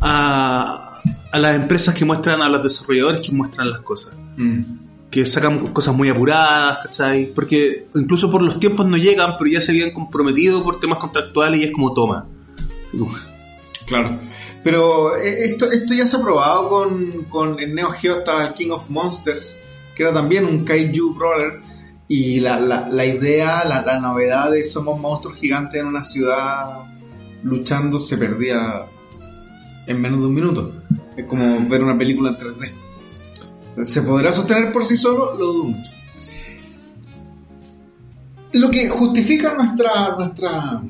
a, 0.00 1.00
a 1.30 1.38
las 1.38 1.54
empresas 1.56 1.94
que 1.94 2.04
muestran, 2.06 2.40
a 2.40 2.48
los 2.48 2.62
desarrolladores 2.62 3.20
que 3.20 3.30
muestran 3.32 3.70
las 3.70 3.80
cosas. 3.80 4.14
Mm. 4.38 4.62
Que 5.14 5.24
sacan 5.24 5.68
cosas 5.68 5.94
muy 5.94 6.08
apuradas, 6.08 6.78
¿cachai? 6.82 7.26
Porque 7.32 7.86
incluso 7.94 8.32
por 8.32 8.42
los 8.42 8.58
tiempos 8.58 8.84
no 8.84 8.96
llegan, 8.96 9.36
pero 9.38 9.48
ya 9.48 9.60
se 9.60 9.70
habían 9.70 9.92
comprometido 9.92 10.60
por 10.64 10.80
temas 10.80 10.98
contractuales 10.98 11.60
y 11.60 11.62
es 11.62 11.70
como 11.70 11.94
toma. 11.94 12.26
Claro. 13.86 14.18
Pero 14.62 15.14
eh, 15.14 15.44
esto, 15.44 15.70
esto 15.70 15.92
ya 15.92 16.06
se 16.06 16.16
ha 16.16 16.22
probado 16.22 16.70
con, 16.70 17.24
con 17.24 17.60
el 17.60 17.74
Neo 17.74 17.90
Geo 17.90 18.16
hasta 18.16 18.48
el 18.48 18.54
King 18.54 18.70
of 18.70 18.88
Monsters, 18.88 19.58
que 19.94 20.02
era 20.02 20.12
también 20.12 20.46
un 20.46 20.64
kaiju 20.64 21.14
brawler. 21.14 21.60
Y 22.08 22.40
la, 22.40 22.58
la, 22.58 22.88
la 22.88 23.04
idea, 23.04 23.62
la, 23.66 23.82
la 23.82 24.00
novedad 24.00 24.50
de 24.50 24.64
somos 24.64 24.98
monstruos 24.98 25.38
gigantes 25.38 25.80
en 25.80 25.86
una 25.86 26.02
ciudad 26.02 26.86
luchando 27.42 27.98
se 27.98 28.16
perdía 28.16 28.86
en 29.86 30.00
menos 30.00 30.20
de 30.20 30.26
un 30.26 30.34
minuto. 30.34 30.72
Es 31.14 31.26
como 31.26 31.68
ver 31.68 31.84
una 31.84 31.96
película 31.96 32.30
en 32.30 32.36
3D. 32.36 32.83
¿Se 33.82 34.02
podrá 34.02 34.30
sostener 34.32 34.72
por 34.72 34.84
sí 34.84 34.96
solo? 34.96 35.36
Lo 35.38 35.46
dudo 35.46 35.64
mucho. 35.64 35.90
Lo 38.54 38.70
que 38.70 38.88
justifica 38.88 39.52
nuestra, 39.54 40.14
nuestra 40.16 40.80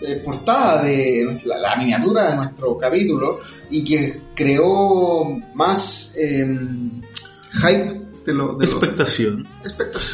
eh, 0.00 0.16
portada 0.24 0.82
de 0.82 1.38
la, 1.44 1.58
la 1.58 1.76
miniatura 1.76 2.30
de 2.30 2.36
nuestro 2.36 2.76
capítulo 2.76 3.38
y 3.70 3.84
que 3.84 4.22
creó 4.34 5.38
más 5.54 6.14
em, 6.18 7.00
hype 7.52 8.02
de 8.26 8.34
lo 8.34 8.54
de 8.56 8.66
lo- 8.66 8.72
Expectación. 8.72 9.46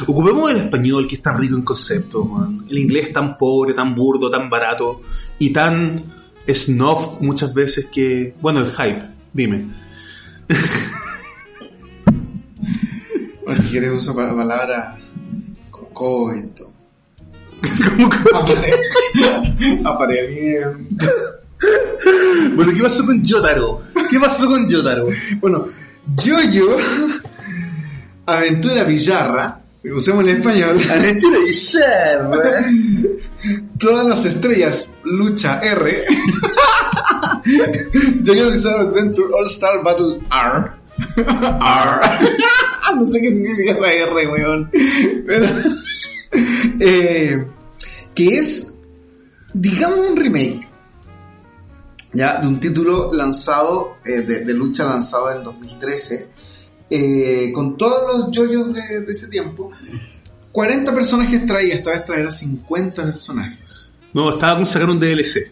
Ocupemos 0.05 0.51
el 0.51 0.57
español 0.57 1.07
que 1.07 1.15
está 1.15 1.33
rico 1.33 1.55
en 1.55 1.63
conceptos, 1.63 2.29
man. 2.29 2.63
El 2.69 2.77
inglés 2.77 3.11
tan 3.11 3.35
pobre, 3.37 3.73
tan 3.73 3.95
burdo, 3.95 4.29
tan 4.29 4.47
barato 4.51 5.01
y 5.39 5.51
tan 5.51 6.13
snob 6.47 7.21
muchas 7.21 7.51
veces 7.55 7.87
que... 7.91 8.35
Bueno, 8.39 8.59
el 8.59 8.69
hype, 8.71 9.03
dime. 9.33 9.71
O 13.53 13.61
si 13.61 13.69
quieres 13.69 13.91
uso 13.93 14.15
pa- 14.15 14.35
palabra 14.35 14.97
como 15.71 15.89
coito. 15.89 16.71
¿Cómo 17.95 18.09
que- 18.09 18.17
Apare- 18.33 19.81
Apareamiento. 19.85 21.05
Bueno, 22.55 22.73
¿qué 22.75 22.81
pasó 22.83 23.05
con 23.05 23.23
Yotaro? 23.23 23.81
¿Qué 24.09 24.19
pasó 24.19 24.47
con 24.47 24.67
Yotaro? 24.67 25.07
Bueno, 25.39 25.67
Yo-Yo, 26.21 26.75
Aventura 28.25 28.83
Villarra, 28.83 29.61
usemos 29.95 30.23
en 30.25 30.29
español. 30.37 30.75
Aventura 30.91 31.37
Sherra. 31.51 32.65
Todas 33.79 34.05
las 34.07 34.25
estrellas, 34.25 34.93
lucha 35.05 35.59
R. 35.61 36.05
Yo-Yo 38.23 38.51
Bizarre 38.51 38.81
Adventure 38.87 39.29
All 39.33 39.45
Star 39.47 39.81
Battle 39.83 40.19
R. 40.31 40.71
R. 41.17 42.01
no 42.95 43.07
sé 43.07 43.21
qué 43.21 43.33
significa 43.33 43.71
esa 43.73 43.93
R, 43.93 44.27
weón. 44.27 44.71
Pero. 45.25 45.47
eh, 46.79 47.47
que 48.13 48.37
es, 48.37 48.73
digamos, 49.53 49.99
un 50.09 50.15
remake. 50.15 50.67
Ya, 52.13 52.37
de 52.39 52.47
un 52.47 52.59
título 52.59 53.11
lanzado, 53.11 53.97
eh, 54.05 54.21
de, 54.21 54.45
de 54.45 54.53
lucha 54.53 54.85
lanzado 54.85 55.31
en 55.31 55.43
2013. 55.43 56.29
eh, 56.89 57.51
con 57.53 57.75
todos 57.75 58.25
los 58.25 58.31
yoyos 58.31 58.71
de, 58.73 59.01
de 59.01 59.11
ese 59.11 59.27
tiempo. 59.27 59.71
40 60.51 60.93
personajes 60.93 61.45
traía, 61.47 61.73
esta 61.73 61.89
vez 61.89 62.05
traerá 62.05 62.31
50 62.31 63.03
personajes. 63.03 63.89
No, 64.13 64.29
estaba 64.29 64.57
con 64.57 64.65
sacar 64.67 64.89
un 64.91 64.99
DLC. 64.99 65.51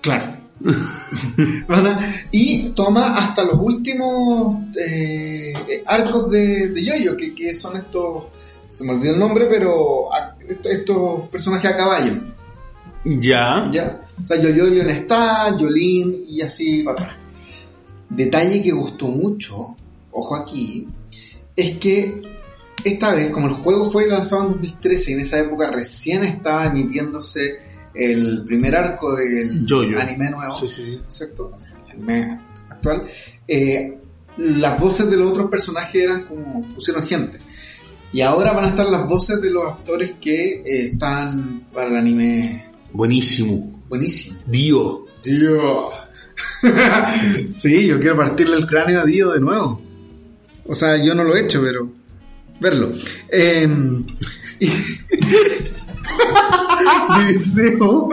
Claro. 0.00 0.39
Y 2.30 2.68
toma 2.70 3.16
hasta 3.16 3.44
los 3.44 3.58
últimos 3.60 4.56
eh, 4.78 5.52
arcos 5.86 6.30
de, 6.30 6.68
de 6.68 6.84
Yoyo, 6.84 7.16
que, 7.16 7.34
que 7.34 7.54
son 7.54 7.76
estos, 7.76 8.24
se 8.68 8.84
me 8.84 8.92
olvidó 8.92 9.14
el 9.14 9.18
nombre, 9.18 9.46
pero 9.46 10.12
a- 10.12 10.36
estos 10.48 11.28
personajes 11.28 11.70
a 11.70 11.76
caballo. 11.76 12.12
Ya. 13.04 13.70
¿ya? 13.72 14.00
O 14.22 14.26
sea, 14.26 14.36
Yoyo 14.40 14.66
y 14.68 14.70
Leon 14.74 14.90
está, 14.90 15.56
Yolín 15.56 16.24
y 16.28 16.42
así 16.42 16.82
para 16.82 17.02
atrás. 17.02 17.16
Detalle 18.08 18.60
que 18.62 18.72
gustó 18.72 19.06
mucho, 19.08 19.76
ojo 20.10 20.36
aquí, 20.36 20.88
es 21.54 21.78
que 21.78 22.22
esta 22.84 23.12
vez, 23.14 23.30
como 23.30 23.46
el 23.46 23.54
juego 23.54 23.88
fue 23.90 24.06
lanzado 24.06 24.42
en 24.42 24.48
2013 24.48 25.10
y 25.10 25.14
en 25.14 25.20
esa 25.20 25.38
época 25.38 25.70
recién 25.70 26.24
estaba 26.24 26.66
emitiéndose 26.66 27.60
el 27.94 28.44
primer 28.46 28.76
arco 28.76 29.14
del 29.16 29.66
anime 29.98 30.30
nuevo, 30.30 30.54
Sí, 30.58 30.68
sí, 30.68 30.84
sí. 30.84 31.00
¿cierto? 31.08 31.52
El 31.86 31.90
anime 31.92 32.40
actual, 32.68 33.04
eh, 33.46 33.98
las 34.38 34.80
voces 34.80 35.10
de 35.10 35.16
los 35.16 35.30
otros 35.32 35.50
personajes 35.50 35.94
eran 36.02 36.24
como 36.24 36.66
pusieron 36.74 37.06
gente. 37.06 37.38
Y 38.12 38.20
ahora 38.22 38.52
van 38.52 38.64
a 38.64 38.68
estar 38.68 38.86
las 38.86 39.08
voces 39.08 39.40
de 39.40 39.50
los 39.50 39.64
actores 39.64 40.12
que 40.20 40.60
eh, 40.60 40.84
están 40.92 41.66
para 41.72 41.88
el 41.90 41.96
anime 41.96 42.66
Buenísimo. 42.92 43.82
buenísimo. 43.88 44.38
Dio. 44.46 45.06
Dio. 45.22 45.90
sí, 47.54 47.86
yo 47.86 48.00
quiero 48.00 48.16
partirle 48.16 48.56
el 48.56 48.66
cráneo 48.66 49.00
a 49.00 49.04
Dio 49.04 49.30
de 49.30 49.40
nuevo. 49.40 49.80
O 50.66 50.74
sea, 50.74 50.96
yo 51.02 51.14
no 51.14 51.22
lo 51.24 51.36
he 51.36 51.42
hecho, 51.44 51.60
pero 51.62 51.90
verlo. 52.60 52.92
Em, 53.30 54.04
mi 57.18 57.24
deseo, 57.32 58.08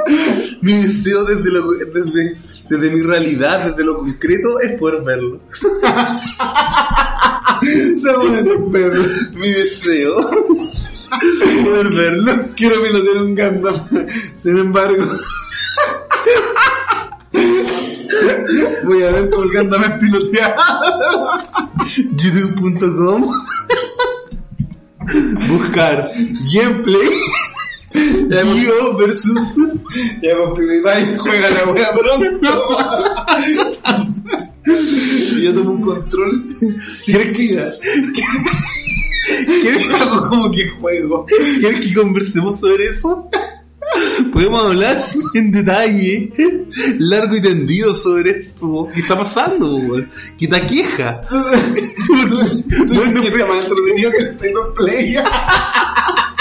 mi 0.62 0.74
deseo 0.84 1.24
desde, 1.26 1.52
lo- 1.52 1.72
desde, 1.72 2.38
desde 2.70 2.90
mi 2.92 3.02
realidad, 3.02 3.66
desde 3.72 3.84
lo 3.86 3.98
concreto, 4.00 4.60
es 4.60 4.74
poder 4.78 5.02
verlo. 5.04 5.40
se 7.96 8.14
pone 8.14 8.44
tu 8.44 8.72
perro. 8.72 9.04
Mi 9.34 9.52
deseo, 9.52 10.30
poder 11.64 11.90
verlo. 11.90 12.34
Quiero 12.56 12.82
pilotear 12.84 13.18
un 13.18 13.36
Gundam. 13.36 13.76
Sin 14.38 14.58
embargo, 14.58 15.06
voy 18.84 19.04
a 19.04 19.12
ver 19.12 19.30
cómo 19.30 19.44
el 19.44 19.52
Gundam 19.58 19.84
es 19.84 19.92
piloteado. 20.00 20.56
youtube.com 22.18 23.32
buscar 25.48 26.12
gameplay 26.54 27.08
Dio 28.56 28.98
versus 28.98 29.56
Ya, 30.22 30.36
pues 30.36 30.50
PewDiePie 30.56 31.18
juega 31.18 31.50
la 31.50 31.72
wea 31.72 31.92
pronto. 31.94 32.68
y 34.66 35.44
yo 35.44 35.54
tomo 35.54 35.72
un 35.72 35.82
control 35.82 36.44
¿Quieres 37.06 37.38
que, 37.38 37.48
¿Quieres, 39.62 39.92
hago 40.02 40.30
como 40.30 40.52
que 40.52 40.70
juego. 40.70 41.26
¿Quieres 41.60 41.86
que 41.86 41.94
conversemos 41.94 42.60
sobre 42.60 42.86
eso? 42.86 43.30
Podemos 44.32 44.64
hablar 44.64 44.98
en 45.34 45.52
detalle, 45.52 46.32
largo 47.00 47.36
y 47.36 47.42
tendido 47.42 47.96
sobre 47.96 48.32
esto 48.32 48.88
que 48.94 49.02
está 49.02 49.18
pasando, 49.18 49.76
weón. 49.76 50.10
Que 50.38 50.48
te 50.48 50.56
aqueja. 50.56 51.22
Bueno, 52.88 53.22
que 53.22 53.28
está 53.28 53.46
más 53.46 53.66
entretenido 53.66 54.12
que 54.12 54.18
el 54.18 54.28
State 54.28 54.56
of 54.56 54.76
Play. 54.76 55.16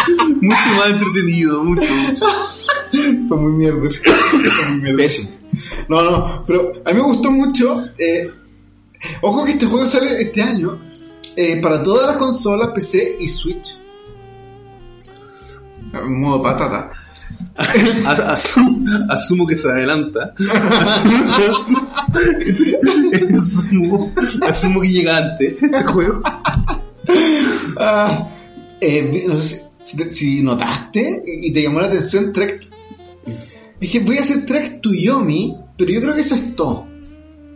Mucho 0.41 0.69
más 0.77 0.91
entretenido, 0.91 1.65
mucho, 1.65 1.89
mucho. 1.95 2.25
Fue 3.29 3.37
muy 3.37 3.53
mierda. 3.53 3.81
Fue 4.03 4.69
muy 4.71 4.81
mierda. 4.83 4.97
Pésimo. 4.99 5.31
No, 5.89 6.03
no, 6.03 6.45
pero 6.47 6.73
a 6.85 6.91
mí 6.91 6.95
me 6.97 7.03
gustó 7.03 7.31
mucho. 7.31 7.85
eh, 7.99 8.31
ojo 9.23 9.45
que 9.45 9.53
este 9.53 9.67
juego 9.67 9.87
sale 9.87 10.21
este 10.23 10.43
año 10.43 10.79
eh, 11.37 11.61
para 11.61 11.83
todas 11.83 12.07
las 12.09 12.17
consolas, 12.17 12.69
PC 12.69 13.17
y 13.21 13.29
Switch. 13.29 13.79
En 15.93 16.21
modo 16.21 16.43
patata. 16.43 16.91
Asumo, 19.09 19.47
que 19.47 19.57
se 19.57 19.69
adelanta. 19.69 20.35
Asumo, 20.81 21.89
asumo- 23.37 24.13
asumo 24.47 24.81
que 24.83 24.89
llega 24.89 25.17
antes 25.19 25.57
este 25.63 25.85
juego. 25.85 26.21
Ah, 27.79 28.29
eh, 28.81 29.27
si, 29.87 29.97
te- 29.97 30.13
si 30.13 30.43
notaste 30.43 31.23
y 31.27 31.53
te 31.53 31.63
llamó 31.63 31.81
la 31.81 31.87
atención 31.87 32.33
Trek. 32.33 32.61
Dije, 33.81 34.01
voy 34.01 34.17
a 34.19 34.21
hacer 34.21 34.45
Trek 34.47 34.81
to 34.81 34.91
Yomi, 34.93 35.57
pero 35.77 35.91
yo 35.93 36.01
creo 36.01 36.15
que 36.15 36.21
eso 36.23 36.35
es 36.35 36.57
todo. 36.57 36.87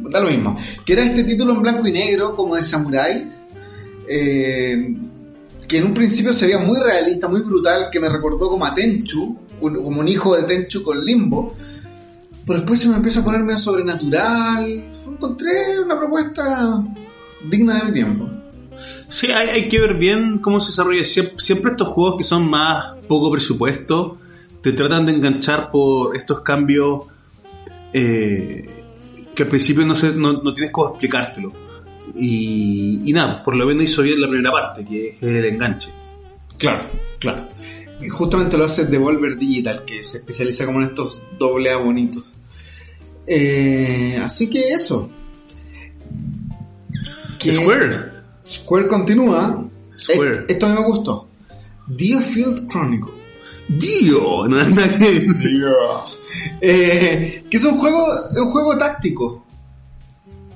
Da 0.00 0.20
lo 0.20 0.30
mismo. 0.30 0.56
Que 0.84 0.92
era 0.94 1.04
este 1.04 1.24
título 1.24 1.54
en 1.54 1.62
blanco 1.62 1.86
y 1.86 1.92
negro, 1.92 2.34
como 2.34 2.54
de 2.56 2.62
samuráis. 2.62 3.38
eh, 4.08 4.94
que 5.68 5.78
en 5.78 5.86
un 5.86 5.94
principio 5.94 6.32
se 6.32 6.46
veía 6.46 6.58
muy 6.58 6.78
realista, 6.80 7.28
muy 7.28 7.42
brutal, 7.42 7.88
que 7.92 8.00
me 8.00 8.08
recordó 8.08 8.48
como 8.48 8.64
a 8.66 8.74
Tenchu, 8.74 9.36
como 9.60 10.00
un 10.00 10.08
hijo 10.08 10.34
de 10.36 10.42
Tenchu 10.42 10.82
con 10.82 11.04
Limbo. 11.04 11.54
Pero 12.44 12.58
después 12.58 12.80
se 12.80 12.88
me 12.88 12.96
empieza 12.96 13.20
a 13.20 13.24
poner 13.24 13.42
medio 13.42 13.58
sobrenatural. 13.58 14.84
Encontré 15.06 15.78
una 15.84 15.96
propuesta 15.98 16.82
digna 17.48 17.78
de 17.78 17.84
mi 17.84 17.92
tiempo. 17.92 18.28
Sí, 19.08 19.26
hay, 19.28 19.48
hay 19.48 19.68
que 19.68 19.80
ver 19.80 19.94
bien 19.94 20.38
cómo 20.38 20.60
se 20.60 20.68
desarrolla. 20.72 21.04
Siempre, 21.04 21.34
siempre 21.38 21.70
estos 21.72 21.88
juegos 21.88 22.16
que 22.18 22.24
son 22.24 22.48
más 22.48 22.96
poco 23.08 23.30
presupuesto 23.30 24.18
te 24.62 24.72
tratan 24.72 25.06
de 25.06 25.12
enganchar 25.12 25.70
por 25.70 26.14
estos 26.16 26.40
cambios 26.40 27.04
eh, 27.92 28.68
que 29.34 29.42
al 29.42 29.48
principio 29.48 29.84
no, 29.86 29.96
se- 29.96 30.12
no, 30.12 30.34
no 30.42 30.52
tienes 30.54 30.70
cómo 30.70 30.90
explicártelo. 30.90 31.52
Y, 32.14 33.00
y 33.04 33.12
nada, 33.12 33.42
por 33.44 33.54
lo 33.54 33.64
menos 33.66 33.84
hizo 33.84 34.02
bien 34.02 34.20
la 34.20 34.28
primera 34.28 34.50
parte, 34.52 34.84
que 34.84 35.10
es 35.10 35.22
el 35.22 35.44
enganche. 35.44 35.90
Claro, 36.58 36.84
claro. 37.18 37.48
Y 38.02 38.08
justamente 38.08 38.56
lo 38.58 38.64
hace 38.64 38.84
Devolver 38.86 39.36
Digital, 39.36 39.84
que 39.84 40.02
se 40.02 40.18
especializa 40.18 40.66
como 40.66 40.80
en 40.82 40.88
estos 40.88 41.20
doble 41.38 41.70
A 41.70 41.76
bonitos. 41.78 42.32
Eh, 43.26 44.18
así 44.22 44.48
que 44.50 44.70
eso. 44.72 45.08
Que 47.38 47.52
Square. 47.52 48.19
Square 48.70 48.87
continúa. 48.87 49.66
Square. 49.98 50.44
Et- 50.46 50.50
Esto 50.52 50.66
a 50.66 50.68
mí 50.68 50.76
me 50.80 50.87
gustó. 50.87 51.26
Deerfield 51.88 52.68
Chronicle. 52.70 53.11
Dio, 53.66 54.46
no 54.46 54.61
es 54.61 54.70
nada 54.70 54.96
que- 54.96 55.26
Eh, 56.61 57.44
que 57.50 57.56
es 57.56 57.64
un 57.64 57.76
juego, 57.76 58.06
un 58.37 58.50
juego 58.52 58.78
táctico. 58.78 59.44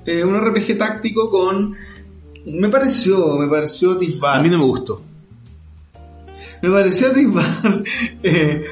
Eh, 0.06 0.22
un 0.22 0.36
RPG 0.36 0.78
táctico 0.78 1.28
con. 1.28 1.74
Me 2.46 2.68
pareció, 2.68 3.36
me 3.36 3.48
pareció 3.48 3.96
disbar. 3.96 4.38
A 4.38 4.42
mí 4.44 4.48
no 4.48 4.58
me 4.58 4.64
gustó. 4.64 5.02
Me 6.62 6.70
pareció 6.70 7.10
disbar 7.10 7.82
eh, 8.22 8.62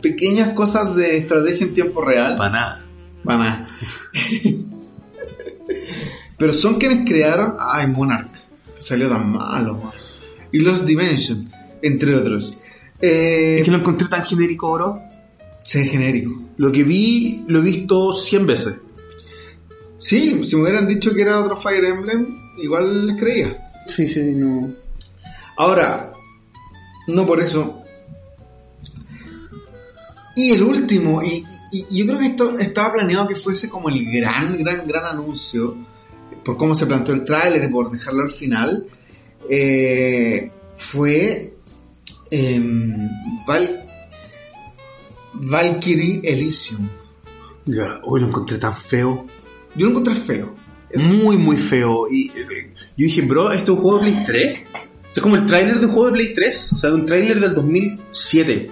pequeñas 0.00 0.54
cosas 0.54 0.96
de 0.96 1.18
estrategia 1.18 1.66
en 1.66 1.74
tiempo 1.74 2.02
real. 2.02 2.38
Para 2.38 2.50
nada. 2.50 2.84
Para 3.22 3.38
nada. 3.38 3.68
Pero 6.38 6.52
son 6.54 6.76
quienes 6.78 7.06
crearon. 7.06 7.54
Ay, 7.58 7.86
Monarch. 7.86 8.37
Salió 8.78 9.08
tan 9.08 9.32
malo. 9.32 9.92
Y 10.52 10.58
Lost 10.60 10.84
Dimension, 10.84 11.50
entre 11.82 12.14
otros. 12.14 12.56
Eh, 13.00 13.56
Es 13.58 13.64
que 13.64 13.70
lo 13.70 13.78
encontré 13.78 14.08
tan 14.08 14.24
genérico, 14.24 14.72
bro. 14.72 15.00
Ve 15.74 15.84
genérico. 15.84 16.32
Lo 16.56 16.72
que 16.72 16.82
vi, 16.82 17.44
lo 17.46 17.58
he 17.60 17.62
visto 17.62 18.12
100 18.14 18.46
veces. 18.46 18.74
Sí, 19.98 20.42
si 20.44 20.56
me 20.56 20.62
hubieran 20.62 20.86
dicho 20.88 21.12
que 21.12 21.22
era 21.22 21.40
otro 21.40 21.54
Fire 21.56 21.84
Emblem, 21.84 22.26
igual 22.62 23.06
les 23.06 23.16
creía. 23.16 23.70
Sí, 23.86 24.08
sí, 24.08 24.20
no. 24.34 24.70
Ahora, 25.56 26.12
no 27.08 27.26
por 27.26 27.40
eso. 27.40 27.82
Y 30.36 30.52
el 30.52 30.62
último, 30.62 31.22
y, 31.22 31.44
y- 31.72 31.86
y 31.90 31.98
yo 31.98 32.06
creo 32.06 32.18
que 32.20 32.26
esto 32.26 32.58
estaba 32.58 32.92
planeado 32.94 33.26
que 33.26 33.34
fuese 33.34 33.68
como 33.68 33.88
el 33.88 34.04
gran, 34.10 34.56
gran, 34.58 34.86
gran 34.86 35.04
anuncio, 35.06 35.76
por 36.48 36.56
cómo 36.56 36.74
se 36.74 36.86
planteó 36.86 37.14
el 37.14 37.26
tráiler 37.26 37.62
y 37.64 37.68
por 37.68 37.90
dejarlo 37.90 38.22
al 38.22 38.30
final, 38.30 38.86
eh, 39.50 40.50
fue 40.76 41.52
em, 42.30 43.06
Val- 43.46 43.84
Valkyrie 45.34 46.20
Elysium. 46.24 46.88
Ya, 47.66 48.00
hoy 48.04 48.20
lo 48.22 48.28
encontré 48.28 48.56
tan 48.56 48.74
feo. 48.74 49.26
Yo 49.74 49.84
lo 49.86 49.90
encontré 49.90 50.14
feo. 50.14 50.54
Es- 50.88 51.04
muy, 51.04 51.36
muy 51.36 51.58
feo. 51.58 52.06
Y 52.10 52.28
eh, 52.30 52.72
yo 52.96 53.04
dije, 53.04 53.20
bro, 53.22 53.52
¿esto 53.52 53.72
es 53.74 53.78
un 53.78 53.84
juego 53.84 53.98
de 53.98 54.10
Play 54.10 54.24
3? 54.26 54.58
Es 55.16 55.22
como 55.22 55.36
el 55.36 55.44
tráiler 55.44 55.78
de 55.80 55.84
un 55.86 55.92
juego 55.92 56.06
de 56.06 56.12
Play 56.12 56.34
3. 56.34 56.72
O 56.72 56.78
sea, 56.78 56.88
de 56.90 56.96
un 56.96 57.04
tráiler 57.04 57.40
del 57.40 57.54
2007. 57.54 58.70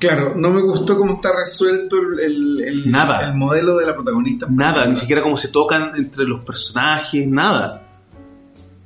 Claro, 0.00 0.32
no 0.34 0.50
me 0.50 0.62
gustó 0.62 0.96
cómo 0.98 1.12
está 1.14 1.30
resuelto 1.36 1.98
el, 1.98 2.18
el- 2.20 2.60
el- 2.66 2.90
Nada. 2.90 3.28
el 3.28 3.34
modelo 3.34 3.76
de 3.76 3.86
la 3.86 3.94
protagonista. 3.94 4.46
Nada, 4.50 4.86
ni 4.86 4.96
siquiera 4.96 5.22
cómo 5.22 5.36
se 5.36 5.48
tocan 5.48 5.92
entre 5.94 6.24
los 6.24 6.42
personajes, 6.44 7.28
nada. 7.28 7.86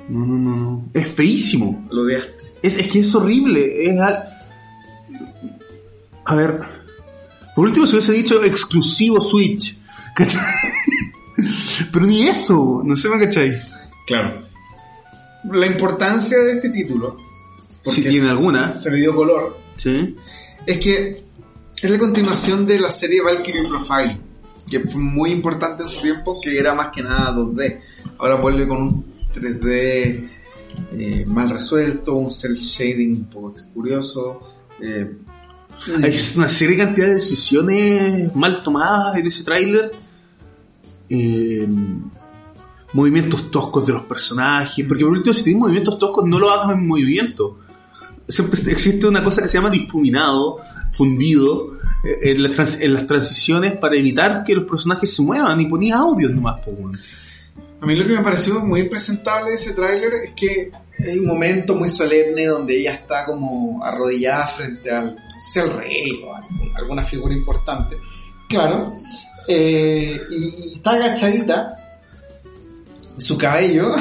No, 0.09 0.27
no, 0.27 0.37
no, 0.37 0.57
no. 0.57 0.87
Es 0.93 1.09
feísimo. 1.09 1.87
Lo 1.91 2.03
odiaste. 2.03 2.53
Es, 2.63 2.77
es 2.77 2.89
que 2.89 3.01
es 3.01 3.15
horrible. 3.15 3.89
Es 3.91 3.99
al- 4.01 4.25
A 6.25 6.35
ver. 6.35 6.61
Por 7.55 7.67
último, 7.67 7.87
se 7.87 7.95
hubiese 7.97 8.13
dicho 8.13 8.43
exclusivo 8.43 9.21
Switch. 9.21 9.79
¿Cachai? 10.17 10.41
Pero 11.93 12.07
ni 12.07 12.25
eso. 12.25 12.83
No 12.85 12.97
sé, 12.97 13.09
¿me 13.09 13.19
cachai? 13.25 13.57
Claro. 14.07 14.43
La 15.53 15.67
importancia 15.67 16.39
de 16.39 16.53
este 16.55 16.71
título, 16.71 17.17
Si 17.83 18.03
tiene 18.03 18.31
alguna. 18.31 18.73
se 18.73 18.91
le 18.91 18.97
dio 18.99 19.15
color, 19.15 19.59
Sí. 19.77 20.17
Es 20.67 20.79
que 20.79 21.25
es 21.83 21.91
la 21.91 21.99
continuación 21.99 22.67
de 22.67 22.79
la 22.79 22.91
serie 22.91 23.21
Valkyrie 23.23 23.69
Profile, 23.69 24.19
que 24.71 24.81
fue 24.81 25.01
muy 25.01 25.31
importante 25.31 25.83
en 25.83 25.89
su 25.89 26.01
tiempo, 26.01 26.41
que 26.41 26.59
era 26.59 26.75
más 26.75 26.89
que 26.91 27.03
nada 27.03 27.35
2D. 27.35 27.81
Ahora 28.19 28.37
vuelve 28.37 28.67
con 28.67 28.83
un 28.83 29.05
3D 29.33 30.29
eh, 30.97 31.25
mal 31.27 31.51
resuelto, 31.51 32.15
un 32.15 32.31
cel 32.31 32.57
shading 32.57 33.17
un 33.17 33.25
poco 33.25 33.55
curioso. 33.73 34.41
eh, 34.81 35.17
Hay 36.03 36.15
una 36.37 36.49
serie 36.49 36.77
de 36.77 36.85
cantidad 36.85 37.07
de 37.09 37.15
decisiones 37.15 38.35
mal 38.35 38.63
tomadas 38.63 39.17
en 39.17 39.27
ese 39.27 39.45
tráiler. 39.45 39.93
Eh, 41.11 41.69
movimientos 42.95 43.51
toscos 43.51 43.87
de 43.87 43.93
los 43.93 44.03
personajes. 44.03 44.87
Porque 44.87 45.05
por 45.05 45.13
último, 45.13 45.35
si 45.35 45.45
tienes 45.45 45.61
movimientos 45.61 45.99
toscos, 45.99 46.25
no 46.27 46.39
lo 46.39 46.51
hagas 46.51 46.71
en 46.77 46.87
movimiento. 46.87 47.59
Siempre 48.29 48.61
existe 48.73 49.07
una 49.07 49.23
cosa 49.23 49.43
que 49.43 49.49
se 49.49 49.59
llama 49.59 49.71
difuminado, 49.71 50.59
fundido, 50.93 51.79
eh, 52.05 52.33
en, 52.33 52.93
las 52.93 53.07
transiciones 53.07 53.77
para 53.79 53.97
evitar 53.97 54.45
que 54.45 54.55
los 54.55 54.65
personajes 54.65 55.15
se 55.15 55.23
muevan 55.23 55.61
y 55.61 55.67
ponía 55.67 55.97
audios 55.97 56.33
nomás. 56.33 56.61
weón. 56.67 56.97
A 57.81 57.87
mí 57.87 57.97
lo 57.97 58.07
que 58.07 58.15
me 58.15 58.23
pareció 58.23 58.61
muy 58.61 58.81
impresentable 58.81 59.51
de 59.51 59.57
ese 59.57 59.73
tráiler 59.73 60.13
es 60.15 60.33
que 60.33 60.71
hay 60.99 61.19
un 61.19 61.27
momento 61.27 61.75
muy 61.75 61.89
solemne 61.89 62.47
donde 62.47 62.79
ella 62.79 62.95
está 62.95 63.27
como 63.27 63.85
arrodillada 63.85 64.47
frente 64.47 64.91
al, 64.91 65.17
al 65.57 65.71
rey 65.77 66.23
o 66.25 66.35
alguna 66.77 67.03
figura 67.03 67.35
importante. 67.35 67.97
Claro. 68.49 68.95
Eh, 69.49 70.21
y, 70.31 70.69
y 70.69 70.73
está 70.77 70.93
agachadita. 70.93 71.81
Su 73.17 73.39
cabello, 73.39 73.95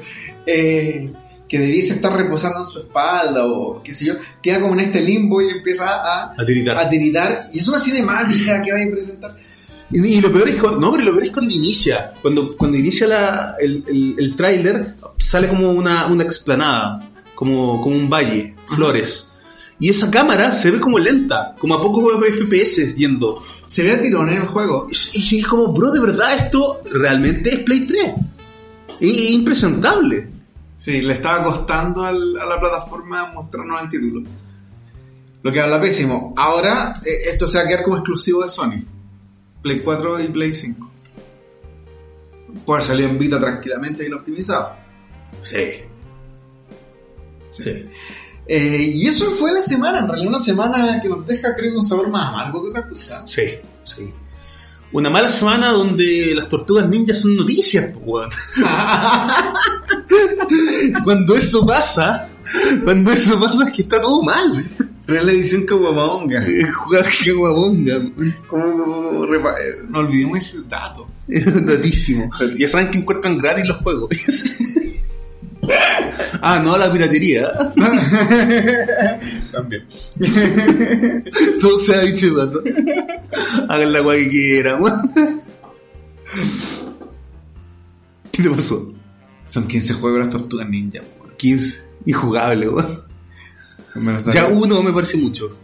eh, 0.46 1.12
que 1.50 1.58
debiese 1.58 1.94
estar 1.94 2.16
reposando 2.16 2.60
en 2.60 2.66
su 2.66 2.78
espalda 2.78 3.44
o 3.44 3.82
qué 3.82 3.92
sé 3.92 4.04
yo, 4.04 4.14
queda 4.40 4.60
como 4.60 4.74
en 4.74 4.80
este 4.80 5.00
limbo 5.02 5.42
y 5.42 5.48
empieza 5.48 5.84
a, 5.90 6.32
A 6.40 6.44
tiritar. 6.46 6.78
a 6.78 6.88
tiritar. 6.88 7.48
Y 7.52 7.58
es 7.58 7.66
una 7.66 7.80
cinemática 7.80 8.62
que 8.62 8.70
va 8.72 8.78
a 8.78 8.90
presentar. 8.92 9.36
Y, 9.90 9.98
y 10.06 10.20
lo 10.20 10.32
peor 10.32 10.48
es 10.48 10.56
cuando, 10.60 10.78
no, 10.78 10.92
pero 10.92 11.02
lo 11.06 11.10
peor 11.12 11.24
es 11.24 11.32
cuando 11.32 11.52
inicia. 11.52 12.12
Cuando, 12.22 12.56
cuando 12.56 12.76
inicia 12.78 13.08
la, 13.08 13.54
el, 13.60 13.82
el, 13.88 14.14
el 14.16 14.36
tráiler, 14.36 14.94
sale 15.18 15.48
como 15.48 15.72
una, 15.72 16.06
una 16.06 16.22
explanada, 16.22 17.10
como, 17.34 17.80
como 17.80 17.96
un 17.96 18.08
valle, 18.08 18.54
flores. 18.68 19.26
Y 19.80 19.88
esa 19.88 20.08
cámara 20.08 20.52
se 20.52 20.70
ve 20.70 20.78
como 20.78 21.00
lenta, 21.00 21.56
como 21.58 21.74
a 21.74 21.82
pocos 21.82 22.14
FPS 22.24 22.94
yendo. 22.94 23.42
Se 23.66 23.82
ve 23.82 23.90
a 23.92 24.00
tirón 24.00 24.28
en 24.28 24.36
el 24.42 24.46
juego. 24.46 24.86
Es- 24.88 25.10
es 25.32 25.46
como, 25.48 25.72
bro, 25.72 25.90
de 25.90 25.98
verdad 25.98 26.36
esto 26.36 26.82
realmente 26.92 27.50
es 27.50 27.58
Play 27.64 27.86
3. 27.88 28.12
Es, 29.00 29.08
es 29.18 29.30
impresentable. 29.30 30.28
Sí, 30.80 31.00
le 31.02 31.12
estaba 31.12 31.42
costando 31.42 32.02
al- 32.02 32.36
a 32.38 32.46
la 32.46 32.58
plataforma 32.58 33.32
mostrarnos 33.32 33.82
el 33.82 33.88
título. 33.88 34.22
Lo 35.42 35.52
que 35.52 35.60
habla 35.60 35.80
pésimo. 35.80 36.34
Ahora 36.36 37.00
eh, 37.04 37.30
esto 37.30 37.46
se 37.46 37.58
va 37.58 37.64
a 37.64 37.66
quedar 37.68 37.82
como 37.84 37.96
exclusivo 37.96 38.42
de 38.42 38.48
Sony. 38.48 38.82
Play 39.62 39.80
4 39.80 40.20
y 40.20 40.28
Play 40.28 40.52
5. 40.54 40.90
Puede 42.64 42.82
salir 42.82 43.06
en 43.06 43.18
Vita 43.18 43.38
tranquilamente 43.38 44.04
y 44.04 44.08
lo 44.08 44.16
optimizado. 44.18 44.72
Sí. 45.42 45.82
Sí. 47.50 47.86
Eh, 48.46 48.90
y 48.94 49.06
eso 49.06 49.30
fue 49.30 49.52
la 49.52 49.62
semana, 49.62 50.00
en 50.00 50.08
realidad 50.08 50.28
una 50.28 50.38
semana 50.38 51.00
que 51.00 51.08
nos 51.08 51.24
deja 51.26 51.54
creo 51.54 51.74
un 51.78 51.84
sabor 51.86 52.08
más 52.08 52.28
amargo 52.28 52.62
que 52.62 52.68
otra 52.70 52.88
cosa. 52.88 53.22
Sí, 53.26 53.42
sí. 53.84 54.12
Una 54.92 55.08
mala 55.10 55.30
semana 55.30 55.70
donde 55.72 56.32
las 56.34 56.48
tortugas 56.48 56.88
ninjas 56.88 57.20
son 57.20 57.36
noticias, 57.36 57.90
pues, 57.92 58.02
weón. 58.04 58.30
Cuando 61.04 61.36
eso 61.36 61.64
pasa, 61.64 62.28
cuando 62.84 63.12
eso 63.12 63.38
pasa 63.38 63.68
es 63.68 63.72
que 63.72 63.82
está 63.82 64.00
todo 64.00 64.22
mal. 64.22 64.64
Pero 65.06 65.18
es 65.20 65.24
la 65.24 65.32
edición 65.32 65.64
Caguamonga. 65.66 66.44
Jugar 66.74 67.06
que 67.22 67.32
guabonga. 67.32 68.00
Como, 68.46 69.24
repa- 69.26 69.54
no 69.88 69.98
olvidemos 70.00 70.38
ese 70.38 70.58
dato. 70.68 71.08
Datísimo. 71.26 72.30
Ya 72.58 72.68
saben 72.68 72.90
que 72.90 72.98
encuentran 72.98 73.38
gratis 73.38 73.66
los 73.66 73.78
juegos. 73.78 74.10
ah, 76.40 76.60
no, 76.62 76.76
la 76.76 76.92
piratería. 76.92 77.52
También. 79.52 79.86
Todo 81.60 81.78
se 81.78 81.94
ha 81.94 82.00
dicho 82.00 82.26
de 82.26 82.32
paso. 82.32 82.62
Hagan 83.68 83.92
la 83.92 84.02
que 84.14 84.28
quieran. 84.28 84.82
weón. 84.82 85.12
¿Qué 88.32 88.42
te 88.42 88.50
pasó? 88.50 88.92
Son 89.46 89.66
15 89.66 89.94
juegos 89.94 90.20
las 90.20 90.30
tortugas 90.30 90.68
ninja. 90.68 91.00
weón. 91.20 91.32
15. 91.36 91.82
Injugable, 92.06 92.68
weón. 92.68 93.02
Ya 94.32 94.46
uno 94.48 94.82
me 94.82 94.92
parece 94.92 95.16
mucho. 95.16 95.56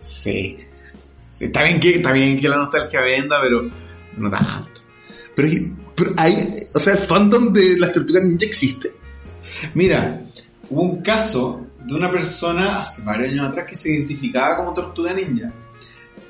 Sí. 0.00 0.56
Sí, 1.24 1.44
Está 1.44 1.62
bien, 1.62 1.78
que, 1.78 1.96
está 1.96 2.12
bien 2.12 2.40
que 2.40 2.48
la 2.48 2.56
nostalgia 2.56 3.00
venda, 3.02 3.40
pero 3.40 3.70
no 4.16 4.30
tanto. 4.30 4.80
Pero, 5.34 5.48
pero 5.94 6.12
hay, 6.16 6.34
o 6.74 6.80
sea, 6.80 6.94
el 6.94 6.98
fandom 6.98 7.52
de 7.52 7.78
las 7.78 7.92
tortugas 7.92 8.24
ninja 8.24 8.46
existe. 8.46 8.99
Mira, 9.74 10.20
hubo 10.68 10.82
un 10.82 11.02
caso 11.02 11.66
de 11.84 11.94
una 11.94 12.10
persona 12.10 12.80
hace 12.80 13.02
varios 13.02 13.30
años 13.30 13.48
atrás 13.48 13.66
que 13.68 13.76
se 13.76 13.92
identificaba 13.92 14.56
como 14.56 14.74
tortuga 14.74 15.12
ninja. 15.12 15.52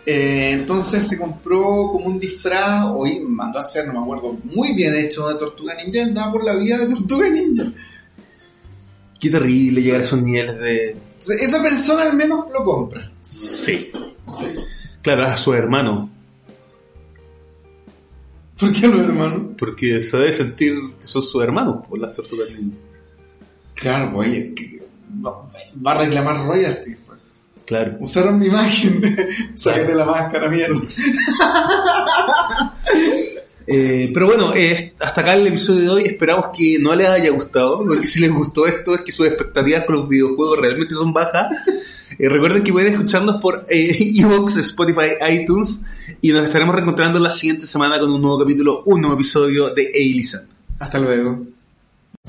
Eh, 0.06 0.52
entonces 0.52 1.06
se 1.06 1.18
compró 1.18 1.88
como 1.92 2.06
un 2.06 2.18
disfraz, 2.18 2.86
o 2.86 3.06
y 3.06 3.20
mandó 3.20 3.58
a 3.58 3.60
hacer, 3.60 3.86
no 3.86 3.92
me 3.92 4.00
acuerdo, 4.00 4.36
muy 4.44 4.72
bien 4.74 4.94
hecho 4.94 5.28
de 5.28 5.34
tortuga 5.34 5.74
ninja, 5.74 5.98
y 5.98 6.00
andaba 6.00 6.32
por 6.32 6.44
la 6.44 6.56
vida 6.56 6.78
de 6.78 6.86
tortuga 6.94 7.28
ninja. 7.28 7.64
Qué 9.20 9.28
terrible 9.28 9.82
llegar 9.82 10.00
a 10.00 10.04
esos 10.04 10.22
niveles 10.22 10.58
de. 10.58 10.96
Esa 11.18 11.62
persona 11.62 12.02
al 12.04 12.16
menos 12.16 12.46
lo 12.50 12.64
compra. 12.64 13.12
Sí. 13.20 13.90
Claro, 15.02 15.24
a 15.24 15.36
su 15.36 15.52
hermano. 15.52 16.10
¿Por 18.58 18.72
qué 18.72 18.88
no, 18.88 19.00
hermano? 19.00 19.54
Porque 19.58 20.00
se 20.00 20.16
debe 20.16 20.32
sentir 20.32 20.74
que 20.98 21.06
son 21.06 21.22
sus 21.22 21.42
hermanos 21.42 21.86
por 21.86 21.98
las 21.98 22.14
tortugas 22.14 22.48
ninja. 22.50 22.76
Claro, 23.74 24.12
pues, 24.12 24.28
oye, 24.28 24.54
va, 25.24 25.92
a 25.92 25.98
reclamar 25.98 26.44
royalties. 26.44 26.98
pues. 27.06 27.18
Claro. 27.66 27.96
Usaron 28.00 28.38
mi 28.38 28.46
imagen, 28.46 29.16
sáquete 29.54 29.94
la 29.94 30.04
máscara, 30.04 30.48
mierda. 30.48 30.80
Eh, 33.72 34.10
pero 34.12 34.26
bueno, 34.26 34.52
eh, 34.52 34.94
hasta 34.98 35.20
acá 35.20 35.34
el 35.34 35.46
episodio 35.46 35.80
de 35.82 35.88
hoy. 35.90 36.02
Esperamos 36.02 36.46
que 36.52 36.76
no 36.80 36.92
les 36.96 37.06
haya 37.08 37.30
gustado. 37.30 37.84
Porque 37.86 38.04
si 38.04 38.18
les 38.20 38.32
gustó 38.32 38.66
esto, 38.66 38.96
es 38.96 39.02
que 39.02 39.12
sus 39.12 39.28
expectativas 39.28 39.84
con 39.84 39.94
los 39.94 40.08
videojuegos 40.08 40.58
realmente 40.58 40.92
son 40.92 41.12
bajas. 41.12 41.54
Eh, 42.18 42.28
recuerden 42.28 42.64
que 42.64 42.72
pueden 42.72 42.94
escucharnos 42.94 43.40
por 43.40 43.66
Evox, 43.70 44.56
Spotify, 44.56 45.10
iTunes. 45.30 45.80
Y 46.20 46.32
nos 46.32 46.44
estaremos 46.44 46.74
reencontrando 46.74 47.20
la 47.20 47.30
siguiente 47.30 47.64
semana 47.64 48.00
con 48.00 48.10
un 48.10 48.20
nuevo 48.20 48.40
capítulo, 48.40 48.82
un 48.86 49.02
nuevo 49.02 49.14
episodio 49.14 49.72
de 49.72 49.86
A-Listen. 49.86 50.48
Hasta 50.80 50.98
luego. 50.98 51.46